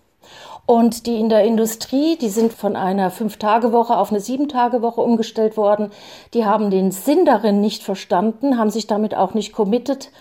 Und 0.65 1.06
die 1.06 1.18
in 1.18 1.30
der 1.30 1.46
Industrie, 1.46 2.18
die 2.18 2.30
sind 2.30 2.52
von 2.52 2.76
einer 2.76 3.10
Fünf-Tage-Woche 3.10 3.98
auf 3.98 4.12
eine 4.12 4.20
Sieben-Tage-Woche 4.20 5.00
umgestellt 5.00 5.56
worden. 5.56 5.92
Die 6.34 6.46
haben 6.46 6.70
den 6.70 6.92
Sinn 6.92 7.24
darin 7.24 7.62
nicht 7.62 7.82
verstanden, 7.82 8.58
haben 8.58 8.72
sich 8.72 8.88
damit 8.88 9.15
auch 9.15 9.34
nicht 9.34 9.54
committed, 9.54 10.12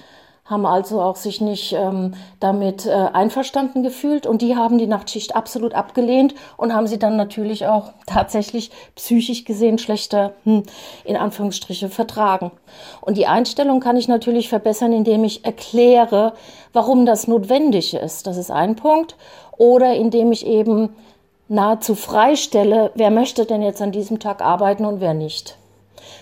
haben 0.48 0.64
also 0.64 1.00
auch 1.00 1.16
sich 1.16 1.40
nicht 1.40 1.74
ähm, 1.74 2.14
damit 2.40 2.86
äh, 2.86 2.90
einverstanden 2.90 3.82
gefühlt 3.82 4.26
und 4.26 4.40
die 4.40 4.56
haben 4.56 4.78
die 4.78 4.86
Nachtschicht 4.86 5.36
absolut 5.36 5.74
abgelehnt 5.74 6.34
und 6.56 6.74
haben 6.74 6.86
sie 6.86 6.98
dann 6.98 7.16
natürlich 7.16 7.66
auch 7.66 7.92
tatsächlich 8.06 8.70
psychisch 8.96 9.44
gesehen 9.44 9.78
schlechter 9.78 10.32
hm, 10.44 10.62
in 11.04 11.16
Anführungsstriche 11.16 11.90
vertragen. 11.90 12.50
Und 13.02 13.18
die 13.18 13.26
Einstellung 13.26 13.80
kann 13.80 13.96
ich 13.96 14.08
natürlich 14.08 14.48
verbessern, 14.48 14.92
indem 14.92 15.22
ich 15.24 15.44
erkläre, 15.44 16.32
warum 16.72 17.04
das 17.04 17.28
notwendig 17.28 17.94
ist. 17.94 18.26
Das 18.26 18.36
ist 18.38 18.50
ein 18.50 18.74
Punkt. 18.74 19.16
Oder 19.58 19.94
indem 19.94 20.32
ich 20.32 20.46
eben 20.46 20.90
nahezu 21.48 21.94
freistelle, 21.94 22.90
wer 22.94 23.10
möchte 23.10 23.44
denn 23.44 23.62
jetzt 23.62 23.82
an 23.82 23.92
diesem 23.92 24.18
Tag 24.18 24.40
arbeiten 24.40 24.84
und 24.84 25.00
wer 25.00 25.14
nicht. 25.14 25.58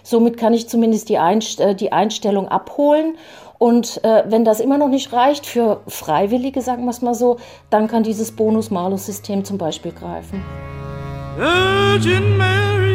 Somit 0.02 0.36
kann 0.36 0.54
ich 0.54 0.68
zumindest 0.68 1.08
die, 1.08 1.18
Einst 1.18 1.60
äh, 1.60 1.74
die 1.74 1.92
Einstellung 1.92 2.48
abholen 2.48 3.16
und 3.58 4.02
äh, 4.04 4.24
wenn 4.28 4.44
das 4.44 4.60
immer 4.60 4.78
noch 4.78 4.88
nicht 4.88 5.12
reicht 5.12 5.46
für 5.46 5.80
Freiwillige, 5.86 6.60
sagen 6.62 6.84
wir 6.84 6.90
es 6.90 7.02
mal 7.02 7.14
so, 7.14 7.38
dann 7.70 7.88
kann 7.88 8.02
dieses 8.02 8.32
Bonus-Malus-System 8.32 9.44
zum 9.44 9.58
Beispiel 9.58 9.92
greifen. 9.92 10.42
Virgin 11.36 12.36
Mary 12.36 12.86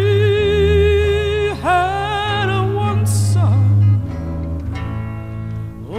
had 1.62 2.50
a 2.50 2.62
one 2.76 3.06
son. 3.06 4.02
Oh, 5.92 5.96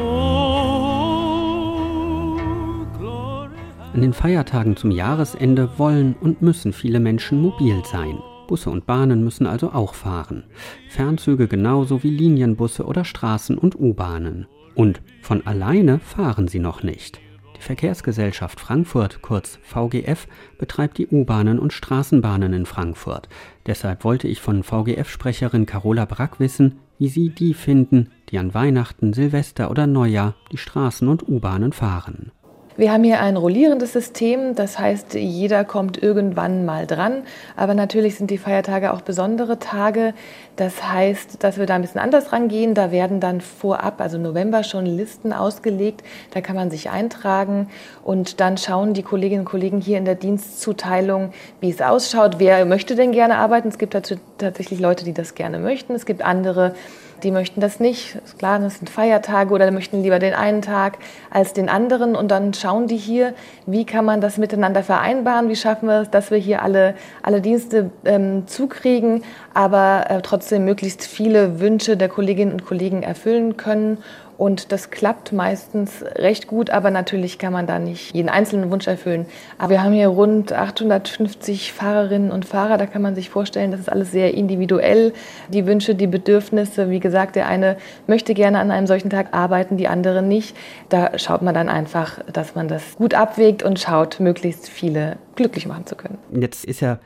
An 3.95 4.01
den 4.01 4.13
Feiertagen 4.13 4.77
zum 4.77 4.91
Jahresende 4.91 5.69
wollen 5.77 6.17
und 6.21 6.43
müssen 6.43 6.73
viele 6.73 6.99
Menschen 7.01 7.41
mobil 7.41 7.83
sein. 7.85 8.19
Busse 8.53 8.69
und 8.69 8.85
Bahnen 8.85 9.25
müssen 9.25 9.47
also 9.47 9.71
auch 9.73 9.95
fahren. 9.95 10.45
Fernzüge 10.91 11.49
genauso 11.49 12.03
wie 12.03 12.11
Linienbusse 12.11 12.85
oder 12.85 13.01
Straßen- 13.01 13.57
und 13.57 13.81
U-Bahnen. 13.81 14.47
Und 14.75 15.01
von 15.23 15.47
alleine 15.47 15.99
fahren 16.01 16.49
sie 16.49 16.59
noch 16.59 16.83
nicht. 16.83 17.19
Die 17.57 17.63
Verkehrsgesellschaft 17.63 18.61
Frankfurt, 18.61 19.23
kurz 19.23 19.59
VGF, 19.63 20.29
betreibt 20.59 20.99
die 20.99 21.07
U-Bahnen 21.07 21.59
und 21.59 21.73
Straßenbahnen 21.73 22.53
in 22.53 22.67
Frankfurt. 22.67 23.31
Deshalb 23.65 24.05
wollte 24.05 24.29
ich 24.29 24.43
von 24.43 24.63
VGF-Sprecherin 24.63 25.65
Carola 25.65 26.05
Brack 26.05 26.39
wissen, 26.39 26.75
wie 26.99 27.09
sie 27.09 27.31
die 27.31 27.55
finden, 27.55 28.11
die 28.29 28.37
an 28.37 28.53
Weihnachten, 28.53 29.15
Silvester 29.15 29.71
oder 29.71 29.87
Neujahr 29.87 30.35
die 30.53 30.59
Straßen 30.59 31.09
und 31.09 31.27
U-Bahnen 31.27 31.73
fahren. 31.73 32.33
Wir 32.77 32.91
haben 32.91 33.05
hier 33.05 33.21
ein 33.21 33.37
rollierendes 33.37 33.93
System, 33.93 34.55
das 34.55 34.79
heißt, 34.79 35.15
jeder 35.15 35.65
kommt 35.65 36.03
irgendwann 36.03 36.65
mal 36.65 36.87
dran. 36.87 37.25
Aber 37.55 37.75
natürlich 37.75 38.15
sind 38.17 38.31
die 38.31 38.39
Feiertage 38.39 38.95
auch 38.95 39.03
besondere 39.03 39.59
Tage. 39.59 40.15
Das 40.57 40.83
heißt, 40.87 41.43
dass 41.43 41.59
wir 41.59 41.65
da 41.65 41.75
ein 41.75 41.83
bisschen 41.83 42.01
anders 42.01 42.33
rangehen. 42.33 42.75
Da 42.75 42.91
werden 42.91 43.21
dann 43.21 43.41
vorab, 43.41 44.01
also 44.01 44.19
November, 44.19 44.65
schon 44.65 44.85
Listen 44.85 45.33
ausgelegt. 45.33 46.03
Da 46.33 46.41
kann 46.43 46.57
man 46.57 46.71
sich 46.71 46.91
eintragen 46.91 47.69
und 48.05 48.41
dann 48.41 48.59
schauen 48.59 48.93
die 48.93 49.03
Kolleginnen 49.03 49.41
und 49.41 49.47
Kollegen 49.47 49.81
hier 49.81 49.97
in 49.97 50.05
der 50.05 50.15
Dienstzuteilung, 50.15 51.33
wie 51.61 51.71
es 51.71 51.81
ausschaut. 51.81 52.39
Wer 52.39 52.65
möchte 52.67 52.97
denn 52.97 53.13
gerne 53.13 53.37
arbeiten? 53.37 53.69
Es 53.69 53.79
gibt 53.79 53.97
tatsächlich 54.39 54.79
Leute, 54.79 55.05
die 55.05 55.15
das 55.15 55.35
gerne 55.35 55.59
möchten. 55.59 55.95
Es 55.95 56.05
gibt 56.05 56.23
andere, 56.23 56.75
die 57.23 57.31
möchten 57.31 57.61
das 57.61 57.81
nicht. 57.81 58.19
Klar, 58.39 58.59
das 58.59 58.77
sind 58.79 58.91
Feiertage 58.91 59.55
oder 59.55 59.71
möchten 59.71 60.03
lieber 60.03 60.19
den 60.19 60.35
einen 60.35 60.61
Tag 60.61 60.99
als 61.31 61.53
den 61.53 61.69
anderen. 61.69 62.15
Und 62.15 62.31
dann 62.31 62.53
schauen 62.53 62.89
die 62.89 62.97
hier, 62.97 63.35
wie 63.65 63.87
kann 63.87 64.05
man 64.05 64.21
das 64.21 64.39
miteinander 64.39 64.83
vereinbaren, 64.83 65.49
wie 65.49 65.57
schaffen 65.57 65.89
wir 65.89 66.03
es, 66.03 66.11
dass 66.11 66.31
wir 66.31 66.39
hier 66.39 66.63
alle, 66.63 66.95
alle 67.23 67.41
Dienste 67.41 67.91
ähm, 68.05 68.47
zukriegen, 68.47 69.23
aber 69.55 70.07
äh, 70.09 70.21
trotzdem 70.23 70.42
möglichst 70.51 71.05
viele 71.05 71.61
Wünsche 71.61 71.97
der 71.97 72.09
Kolleginnen 72.09 72.53
und 72.53 72.65
Kollegen 72.65 73.03
erfüllen 73.03 73.57
können 73.57 73.99
und 74.43 74.73
das 74.73 74.91
klappt 74.91 75.33
meistens 75.33 76.03
recht 76.17 76.49
gut, 76.49 76.71
aber 76.71 76.91
natürlich 76.91 77.39
kann 77.39 77.53
man 77.53 77.69
da 77.69 77.79
nicht 77.79 78.13
jeden 78.13 78.29
einzelnen 78.29 78.73
Wunsch 78.73 78.89
erfüllen. 78.89 79.27
Aber 79.57 79.71
wir 79.71 79.85
haben 79.85 79.93
hier 79.93 80.09
rund 80.09 80.53
850 80.53 81.73
Fahrerinnen 81.73 82.33
und 82.33 82.45
Fahrer, 82.45 82.77
da 82.77 82.87
kann 82.87 83.03
man 83.03 83.15
sich 83.15 83.31
vorstellen, 83.31 83.71
das 83.71 83.79
ist 83.79 83.89
alles 83.89 84.11
sehr 84.11 84.35
individuell. 84.35 85.13
Die 85.51 85.65
Wünsche, 85.67 85.95
die 85.95 86.09
Bedürfnisse, 86.09 86.91
wie 86.91 86.99
gesagt, 86.99 87.37
der 87.37 87.47
eine 87.47 87.77
möchte 88.09 88.35
gerne 88.35 88.59
an 88.59 88.73
einem 88.73 88.89
solchen 88.89 89.11
Tag 89.11 89.29
arbeiten, 89.33 89.77
die 89.77 89.87
andere 89.87 90.23
nicht. 90.23 90.57
Da 90.89 91.19
schaut 91.21 91.43
man 91.43 91.55
dann 91.55 91.69
einfach, 91.69 92.19
dass 92.33 92.57
man 92.57 92.67
das 92.67 92.97
gut 92.97 93.15
abwägt 93.15 93.63
und 93.63 93.79
schaut, 93.79 94.19
möglichst 94.19 94.69
viele 94.69 95.19
glücklich 95.37 95.69
machen 95.69 95.87
zu 95.87 95.95
können. 95.95 96.19
Jetzt 96.33 96.65
ist 96.65 96.81
ja 96.81 96.99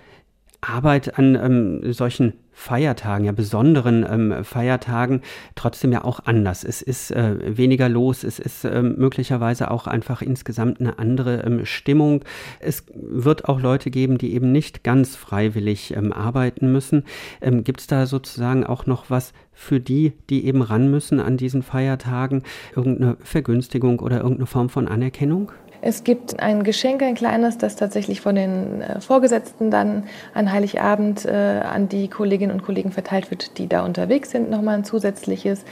Arbeit 0.62 1.18
an 1.18 1.35
ähm, 1.35 1.92
solchen 1.92 2.33
Feiertagen, 2.58 3.26
ja 3.26 3.32
besonderen 3.32 4.04
ähm, 4.10 4.42
Feiertagen 4.42 5.20
trotzdem 5.54 5.92
ja 5.92 6.04
auch 6.04 6.20
anders. 6.24 6.64
Es 6.64 6.80
ist 6.80 7.10
äh, 7.10 7.56
weniger 7.56 7.88
los, 7.90 8.24
es 8.24 8.38
ist 8.38 8.64
äh, 8.64 8.82
möglicherweise 8.82 9.70
auch 9.70 9.86
einfach 9.86 10.22
insgesamt 10.22 10.80
eine 10.80 10.98
andere 10.98 11.42
ähm, 11.44 11.66
Stimmung. 11.66 12.24
Es 12.58 12.84
wird 12.94 13.44
auch 13.44 13.60
Leute 13.60 13.90
geben, 13.90 14.16
die 14.16 14.32
eben 14.32 14.52
nicht 14.52 14.82
ganz 14.82 15.16
freiwillig 15.16 15.94
ähm, 15.94 16.14
arbeiten 16.14 16.72
müssen. 16.72 17.04
Ähm, 17.42 17.62
Gibt 17.62 17.82
es 17.82 17.88
da 17.88 18.06
sozusagen 18.06 18.64
auch 18.64 18.86
noch 18.86 19.10
was 19.10 19.34
für 19.52 19.78
die, 19.78 20.14
die 20.30 20.46
eben 20.46 20.62
ran 20.62 20.90
müssen 20.90 21.20
an 21.20 21.36
diesen 21.36 21.62
Feiertagen? 21.62 22.42
Irgendeine 22.74 23.18
Vergünstigung 23.20 24.00
oder 24.00 24.16
irgendeine 24.18 24.46
Form 24.46 24.70
von 24.70 24.88
Anerkennung? 24.88 25.52
Es 25.80 26.04
gibt 26.04 26.40
ein 26.40 26.64
Geschenk, 26.64 27.02
ein 27.02 27.14
kleines, 27.14 27.58
das 27.58 27.76
tatsächlich 27.76 28.20
von 28.20 28.34
den 28.34 28.82
äh, 28.82 29.00
Vorgesetzten 29.00 29.70
dann 29.70 30.04
an 30.34 30.52
Heiligabend 30.52 31.24
äh, 31.24 31.30
an 31.30 31.88
die 31.88 32.08
Kolleginnen 32.08 32.52
und 32.52 32.62
Kollegen 32.62 32.92
verteilt 32.92 33.30
wird, 33.30 33.58
die 33.58 33.68
da 33.68 33.84
unterwegs 33.84 34.30
sind, 34.30 34.50
nochmal 34.50 34.76
ein 34.76 34.84
zusätzliches. 34.84 35.64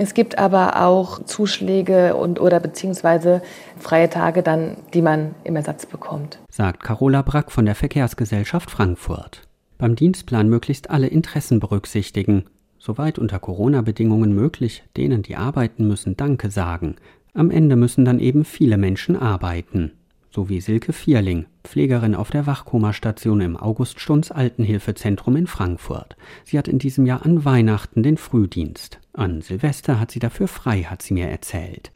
Es 0.00 0.14
gibt 0.14 0.38
aber 0.38 0.84
auch 0.84 1.24
Zuschläge 1.24 2.14
und 2.14 2.40
oder 2.40 2.60
beziehungsweise 2.60 3.42
freie 3.78 4.08
Tage 4.08 4.44
dann, 4.44 4.76
die 4.94 5.02
man 5.02 5.34
im 5.42 5.56
Ersatz 5.56 5.86
bekommt. 5.86 6.38
Sagt 6.50 6.84
Carola 6.84 7.22
Brack 7.22 7.50
von 7.50 7.66
der 7.66 7.74
Verkehrsgesellschaft 7.74 8.70
Frankfurt. 8.70 9.42
Beim 9.76 9.96
Dienstplan 9.96 10.48
möglichst 10.48 10.90
alle 10.90 11.08
Interessen 11.08 11.58
berücksichtigen. 11.58 12.44
Soweit 12.78 13.18
unter 13.18 13.40
Corona-Bedingungen 13.40 14.32
möglich, 14.32 14.84
denen, 14.96 15.22
die 15.22 15.34
arbeiten 15.34 15.88
müssen, 15.88 16.16
Danke 16.16 16.50
sagen. 16.50 16.94
Am 17.38 17.52
Ende 17.52 17.76
müssen 17.76 18.04
dann 18.04 18.18
eben 18.18 18.44
viele 18.44 18.76
Menschen 18.76 19.14
arbeiten. 19.14 19.92
So 20.28 20.48
wie 20.48 20.60
Silke 20.60 20.92
Vierling, 20.92 21.46
Pflegerin 21.62 22.16
auf 22.16 22.32
der 22.32 22.48
Wachkomastation 22.48 23.40
im 23.40 23.56
August 23.56 24.00
Stunz 24.00 24.32
Altenhilfezentrum 24.32 25.36
in 25.36 25.46
Frankfurt. 25.46 26.16
Sie 26.42 26.58
hat 26.58 26.66
in 26.66 26.80
diesem 26.80 27.06
Jahr 27.06 27.24
an 27.24 27.44
Weihnachten 27.44 28.02
den 28.02 28.16
Frühdienst. 28.16 28.98
An 29.12 29.40
Silvester 29.40 30.00
hat 30.00 30.10
sie 30.10 30.18
dafür 30.18 30.48
frei, 30.48 30.82
hat 30.82 31.00
sie 31.00 31.14
mir 31.14 31.28
erzählt. 31.28 31.92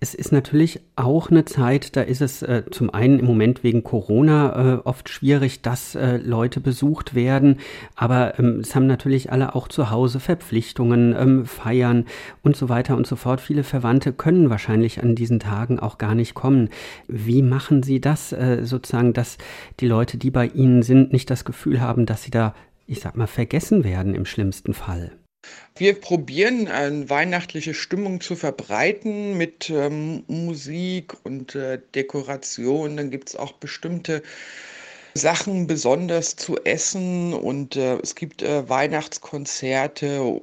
Es 0.00 0.14
ist 0.14 0.30
natürlich 0.30 0.80
auch 0.94 1.28
eine 1.28 1.44
Zeit, 1.44 1.96
da 1.96 2.02
ist 2.02 2.20
es 2.20 2.42
äh, 2.42 2.62
zum 2.70 2.90
einen 2.90 3.18
im 3.18 3.24
Moment 3.24 3.64
wegen 3.64 3.82
Corona 3.82 4.76
äh, 4.76 4.78
oft 4.84 5.08
schwierig, 5.08 5.60
dass 5.62 5.96
äh, 5.96 6.18
Leute 6.18 6.60
besucht 6.60 7.16
werden, 7.16 7.56
aber 7.96 8.38
ähm, 8.38 8.60
es 8.60 8.76
haben 8.76 8.86
natürlich 8.86 9.32
alle 9.32 9.56
auch 9.56 9.66
zu 9.66 9.90
Hause 9.90 10.20
Verpflichtungen, 10.20 11.16
ähm, 11.18 11.46
Feiern 11.46 12.04
und 12.44 12.56
so 12.56 12.68
weiter 12.68 12.96
und 12.96 13.08
so 13.08 13.16
fort. 13.16 13.40
Viele 13.40 13.64
Verwandte 13.64 14.12
können 14.12 14.50
wahrscheinlich 14.50 15.02
an 15.02 15.16
diesen 15.16 15.40
Tagen 15.40 15.80
auch 15.80 15.98
gar 15.98 16.14
nicht 16.14 16.34
kommen. 16.34 16.68
Wie 17.08 17.42
machen 17.42 17.82
Sie 17.82 18.00
das 18.00 18.32
äh, 18.32 18.60
sozusagen, 18.62 19.14
dass 19.14 19.36
die 19.80 19.88
Leute, 19.88 20.16
die 20.16 20.30
bei 20.30 20.46
Ihnen 20.46 20.84
sind, 20.84 21.12
nicht 21.12 21.28
das 21.28 21.44
Gefühl 21.44 21.80
haben, 21.80 22.06
dass 22.06 22.22
sie 22.22 22.30
da, 22.30 22.54
ich 22.86 23.00
sag 23.00 23.16
mal, 23.16 23.26
vergessen 23.26 23.82
werden 23.82 24.14
im 24.14 24.26
schlimmsten 24.26 24.74
Fall? 24.74 25.10
Wir 25.76 25.94
probieren 25.94 26.68
eine 26.68 27.08
weihnachtliche 27.08 27.72
Stimmung 27.72 28.20
zu 28.20 28.34
verbreiten 28.34 29.36
mit 29.36 29.70
ähm, 29.70 30.24
Musik 30.26 31.14
und 31.24 31.54
äh, 31.54 31.78
Dekoration. 31.94 32.96
Dann 32.96 33.10
gibt 33.10 33.28
es 33.28 33.36
auch 33.36 33.52
bestimmte 33.52 34.22
Sachen 35.14 35.66
besonders 35.66 36.36
zu 36.36 36.56
essen 36.64 37.32
und 37.32 37.76
äh, 37.76 37.98
es 37.98 38.14
gibt 38.14 38.42
äh, 38.42 38.68
Weihnachtskonzerte 38.68 40.40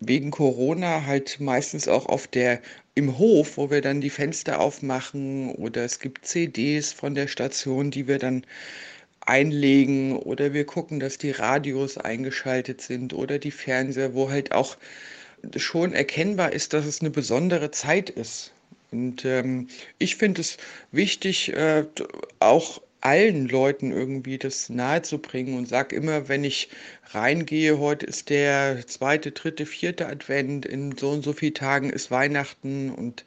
wegen 0.00 0.30
Corona 0.30 1.04
halt 1.06 1.40
meistens 1.40 1.88
auch 1.88 2.06
auf 2.06 2.26
der 2.26 2.60
im 2.94 3.18
Hof, 3.18 3.56
wo 3.56 3.70
wir 3.70 3.80
dann 3.80 4.00
die 4.00 4.10
Fenster 4.10 4.60
aufmachen 4.60 5.50
oder 5.56 5.84
es 5.84 5.98
gibt 5.98 6.26
CDs 6.26 6.92
von 6.92 7.14
der 7.14 7.26
Station, 7.26 7.90
die 7.90 8.06
wir 8.06 8.18
dann 8.18 8.46
einlegen 9.26 10.16
oder 10.16 10.52
wir 10.52 10.66
gucken, 10.66 11.00
dass 11.00 11.18
die 11.18 11.30
Radios 11.30 11.98
eingeschaltet 11.98 12.80
sind 12.80 13.12
oder 13.14 13.38
die 13.38 13.50
Fernseher, 13.50 14.14
wo 14.14 14.30
halt 14.30 14.52
auch 14.52 14.76
schon 15.56 15.92
erkennbar 15.92 16.52
ist, 16.52 16.72
dass 16.72 16.86
es 16.86 17.00
eine 17.00 17.10
besondere 17.10 17.70
Zeit 17.70 18.10
ist. 18.10 18.52
Und 18.90 19.24
ähm, 19.24 19.68
ich 19.98 20.16
finde 20.16 20.40
es 20.40 20.56
wichtig, 20.92 21.52
äh, 21.52 21.84
auch 22.38 22.80
allen 23.00 23.48
Leuten 23.48 23.92
irgendwie 23.92 24.38
das 24.38 24.70
nahezubringen 24.70 25.58
und 25.58 25.68
sage 25.68 25.94
immer, 25.94 26.28
wenn 26.28 26.42
ich 26.42 26.70
reingehe, 27.10 27.78
heute 27.78 28.06
ist 28.06 28.30
der 28.30 28.86
zweite, 28.86 29.32
dritte, 29.32 29.66
vierte 29.66 30.06
Advent, 30.06 30.64
in 30.64 30.96
so 30.96 31.10
und 31.10 31.22
so 31.22 31.34
vielen 31.34 31.54
Tagen 31.54 31.90
ist 31.90 32.10
Weihnachten 32.10 32.90
und 32.90 33.24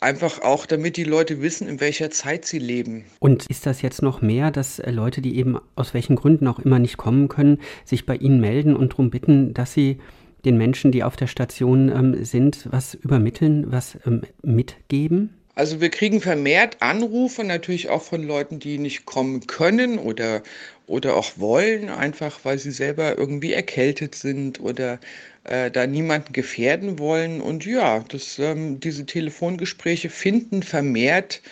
einfach 0.00 0.40
auch, 0.40 0.66
damit 0.66 0.96
die 0.96 1.04
Leute 1.04 1.42
wissen, 1.42 1.68
in 1.68 1.80
welcher 1.80 2.10
Zeit 2.10 2.44
sie 2.44 2.58
leben. 2.58 3.04
Und 3.18 3.46
ist 3.46 3.66
das 3.66 3.82
jetzt 3.82 4.02
noch 4.02 4.20
mehr, 4.20 4.50
dass 4.50 4.78
äh, 4.78 4.90
Leute, 4.90 5.20
die 5.20 5.36
eben 5.36 5.58
aus 5.76 5.94
welchen 5.94 6.16
Gründen 6.16 6.46
auch 6.46 6.58
immer 6.58 6.78
nicht 6.78 6.96
kommen 6.96 7.28
können, 7.28 7.60
sich 7.84 8.06
bei 8.06 8.16
Ihnen 8.16 8.40
melden 8.40 8.76
und 8.76 8.92
darum 8.92 9.10
bitten, 9.10 9.54
dass 9.54 9.72
Sie 9.72 9.98
den 10.44 10.56
Menschen, 10.56 10.92
die 10.92 11.02
auf 11.02 11.16
der 11.16 11.26
Station 11.26 11.88
ähm, 11.88 12.24
sind, 12.24 12.68
was 12.70 12.94
übermitteln, 12.94 13.70
was 13.72 13.98
ähm, 14.06 14.22
mitgeben? 14.42 15.34
Also 15.58 15.80
wir 15.80 15.90
kriegen 15.90 16.20
vermehrt 16.20 16.76
Anrufe, 16.80 17.42
natürlich 17.42 17.88
auch 17.88 18.02
von 18.02 18.22
Leuten, 18.22 18.60
die 18.60 18.78
nicht 18.78 19.06
kommen 19.06 19.48
können 19.48 19.98
oder, 19.98 20.44
oder 20.86 21.16
auch 21.16 21.32
wollen, 21.34 21.88
einfach 21.88 22.38
weil 22.44 22.58
sie 22.58 22.70
selber 22.70 23.18
irgendwie 23.18 23.54
erkältet 23.54 24.14
sind 24.14 24.60
oder 24.60 25.00
äh, 25.48 25.70
da 25.70 25.86
niemanden 25.86 26.32
gefährden 26.32 26.98
wollen. 26.98 27.40
Und 27.40 27.64
ja, 27.66 28.04
das, 28.08 28.38
ähm, 28.38 28.80
diese 28.80 29.06
Telefongespräche 29.06 30.10
finden 30.10 30.62
vermehrt 30.62 31.42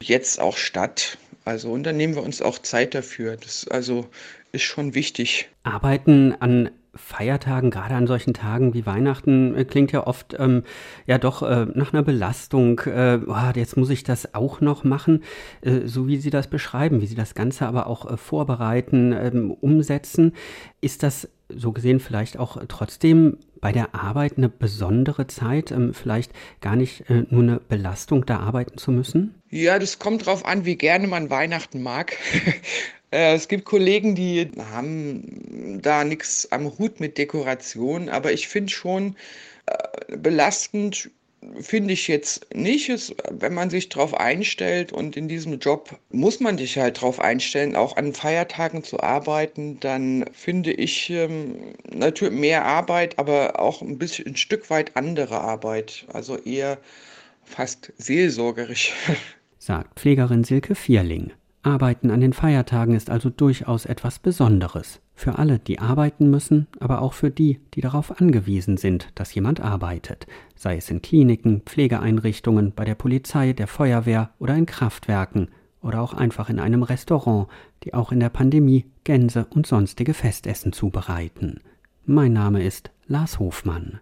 jetzt 0.00 0.40
auch 0.40 0.56
statt. 0.56 1.18
Also 1.44 1.70
und 1.72 1.84
dann 1.84 1.96
nehmen 1.96 2.14
wir 2.14 2.22
uns 2.22 2.40
auch 2.40 2.58
Zeit 2.58 2.94
dafür. 2.94 3.36
Das 3.36 3.68
also 3.68 4.06
ist 4.52 4.62
schon 4.62 4.94
wichtig. 4.94 5.48
Arbeiten 5.62 6.34
an 6.40 6.70
Feiertagen, 6.96 7.70
gerade 7.70 7.94
an 7.94 8.06
solchen 8.06 8.34
Tagen 8.34 8.72
wie 8.72 8.86
Weihnachten, 8.86 9.54
äh, 9.56 9.64
klingt 9.64 9.92
ja 9.92 10.06
oft 10.06 10.36
ähm, 10.38 10.62
ja 11.06 11.18
doch 11.18 11.42
äh, 11.42 11.66
nach 11.74 11.92
einer 11.92 12.02
Belastung. 12.02 12.80
Äh, 12.86 13.20
oh, 13.26 13.50
jetzt 13.54 13.76
muss 13.76 13.90
ich 13.90 14.04
das 14.04 14.34
auch 14.34 14.60
noch 14.60 14.84
machen, 14.84 15.22
äh, 15.62 15.80
so 15.86 16.06
wie 16.06 16.18
Sie 16.18 16.30
das 16.30 16.46
beschreiben, 16.46 17.00
wie 17.00 17.06
Sie 17.06 17.14
das 17.14 17.34
Ganze 17.34 17.66
aber 17.66 17.86
auch 17.88 18.10
äh, 18.10 18.16
vorbereiten, 18.16 19.12
ähm, 19.12 19.50
umsetzen. 19.50 20.34
Ist 20.80 21.02
das 21.02 21.28
so 21.56 21.72
gesehen 21.72 22.00
vielleicht 22.00 22.38
auch 22.38 22.58
trotzdem 22.68 23.38
bei 23.60 23.72
der 23.72 23.94
Arbeit 23.94 24.36
eine 24.36 24.48
besondere 24.48 25.26
Zeit, 25.26 25.70
ähm, 25.70 25.94
vielleicht 25.94 26.32
gar 26.60 26.76
nicht 26.76 27.08
äh, 27.08 27.24
nur 27.30 27.42
eine 27.42 27.60
Belastung, 27.60 28.26
da 28.26 28.40
arbeiten 28.40 28.76
zu 28.76 28.90
müssen? 28.90 29.34
Ja, 29.50 29.78
das 29.78 29.98
kommt 29.98 30.26
drauf 30.26 30.44
an, 30.44 30.64
wie 30.64 30.76
gerne 30.76 31.06
man 31.06 31.30
Weihnachten 31.30 31.82
mag. 31.82 32.16
Äh, 33.10 33.34
es 33.34 33.46
gibt 33.46 33.64
Kollegen, 33.64 34.16
die 34.16 34.50
haben 34.72 35.78
da 35.80 36.02
nichts 36.02 36.50
am 36.50 36.76
Hut 36.78 36.98
mit 36.98 37.16
Dekoration, 37.16 38.08
aber 38.08 38.32
ich 38.32 38.48
finde 38.48 38.72
schon 38.72 39.14
äh, 39.66 40.16
belastend, 40.16 41.10
finde 41.60 41.92
ich 41.92 42.08
jetzt 42.08 42.54
nicht. 42.54 42.88
Es, 42.88 43.14
wenn 43.30 43.54
man 43.54 43.70
sich 43.70 43.88
darauf 43.88 44.14
einstellt 44.14 44.92
und 44.92 45.16
in 45.16 45.28
diesem 45.28 45.58
Job 45.58 45.98
muss 46.10 46.40
man 46.40 46.58
sich 46.58 46.78
halt 46.78 46.98
darauf 46.98 47.20
einstellen, 47.20 47.76
auch 47.76 47.96
an 47.96 48.12
Feiertagen 48.12 48.84
zu 48.84 49.00
arbeiten, 49.00 49.78
dann 49.80 50.24
finde 50.32 50.72
ich 50.72 51.10
ähm, 51.10 51.74
natürlich 51.90 52.34
mehr 52.34 52.64
Arbeit, 52.64 53.18
aber 53.18 53.60
auch 53.60 53.82
ein 53.82 53.98
bisschen 53.98 54.26
ein 54.28 54.36
Stück 54.36 54.70
weit 54.70 54.96
andere 54.96 55.40
Arbeit. 55.40 56.06
Also 56.12 56.36
eher 56.36 56.78
fast 57.44 57.92
seelsorgerisch. 57.98 58.92
Sagt 59.58 60.00
Pflegerin 60.00 60.44
Silke 60.44 60.74
Vierling. 60.74 61.32
Arbeiten 61.62 62.10
an 62.10 62.20
den 62.20 62.34
Feiertagen 62.34 62.94
ist 62.94 63.08
also 63.08 63.30
durchaus 63.30 63.86
etwas 63.86 64.18
Besonderes. 64.18 65.00
Für 65.14 65.38
alle, 65.38 65.58
die 65.58 65.78
arbeiten 65.78 66.28
müssen, 66.28 66.66
aber 66.80 67.00
auch 67.00 67.12
für 67.12 67.30
die, 67.30 67.60
die 67.74 67.80
darauf 67.80 68.20
angewiesen 68.20 68.76
sind, 68.76 69.08
dass 69.14 69.34
jemand 69.34 69.60
arbeitet, 69.60 70.26
sei 70.56 70.76
es 70.76 70.90
in 70.90 71.02
Kliniken, 71.02 71.62
Pflegeeinrichtungen, 71.62 72.72
bei 72.74 72.84
der 72.84 72.96
Polizei, 72.96 73.52
der 73.52 73.68
Feuerwehr 73.68 74.30
oder 74.38 74.56
in 74.56 74.66
Kraftwerken 74.66 75.48
oder 75.80 76.00
auch 76.00 76.14
einfach 76.14 76.50
in 76.50 76.58
einem 76.58 76.82
Restaurant, 76.82 77.48
die 77.84 77.94
auch 77.94 78.10
in 78.10 78.20
der 78.20 78.30
Pandemie 78.30 78.86
Gänse 79.04 79.46
und 79.50 79.66
sonstige 79.66 80.14
Festessen 80.14 80.72
zubereiten. 80.72 81.60
Mein 82.06 82.32
Name 82.32 82.62
ist 82.62 82.90
Lars 83.06 83.38
Hofmann. 83.38 84.00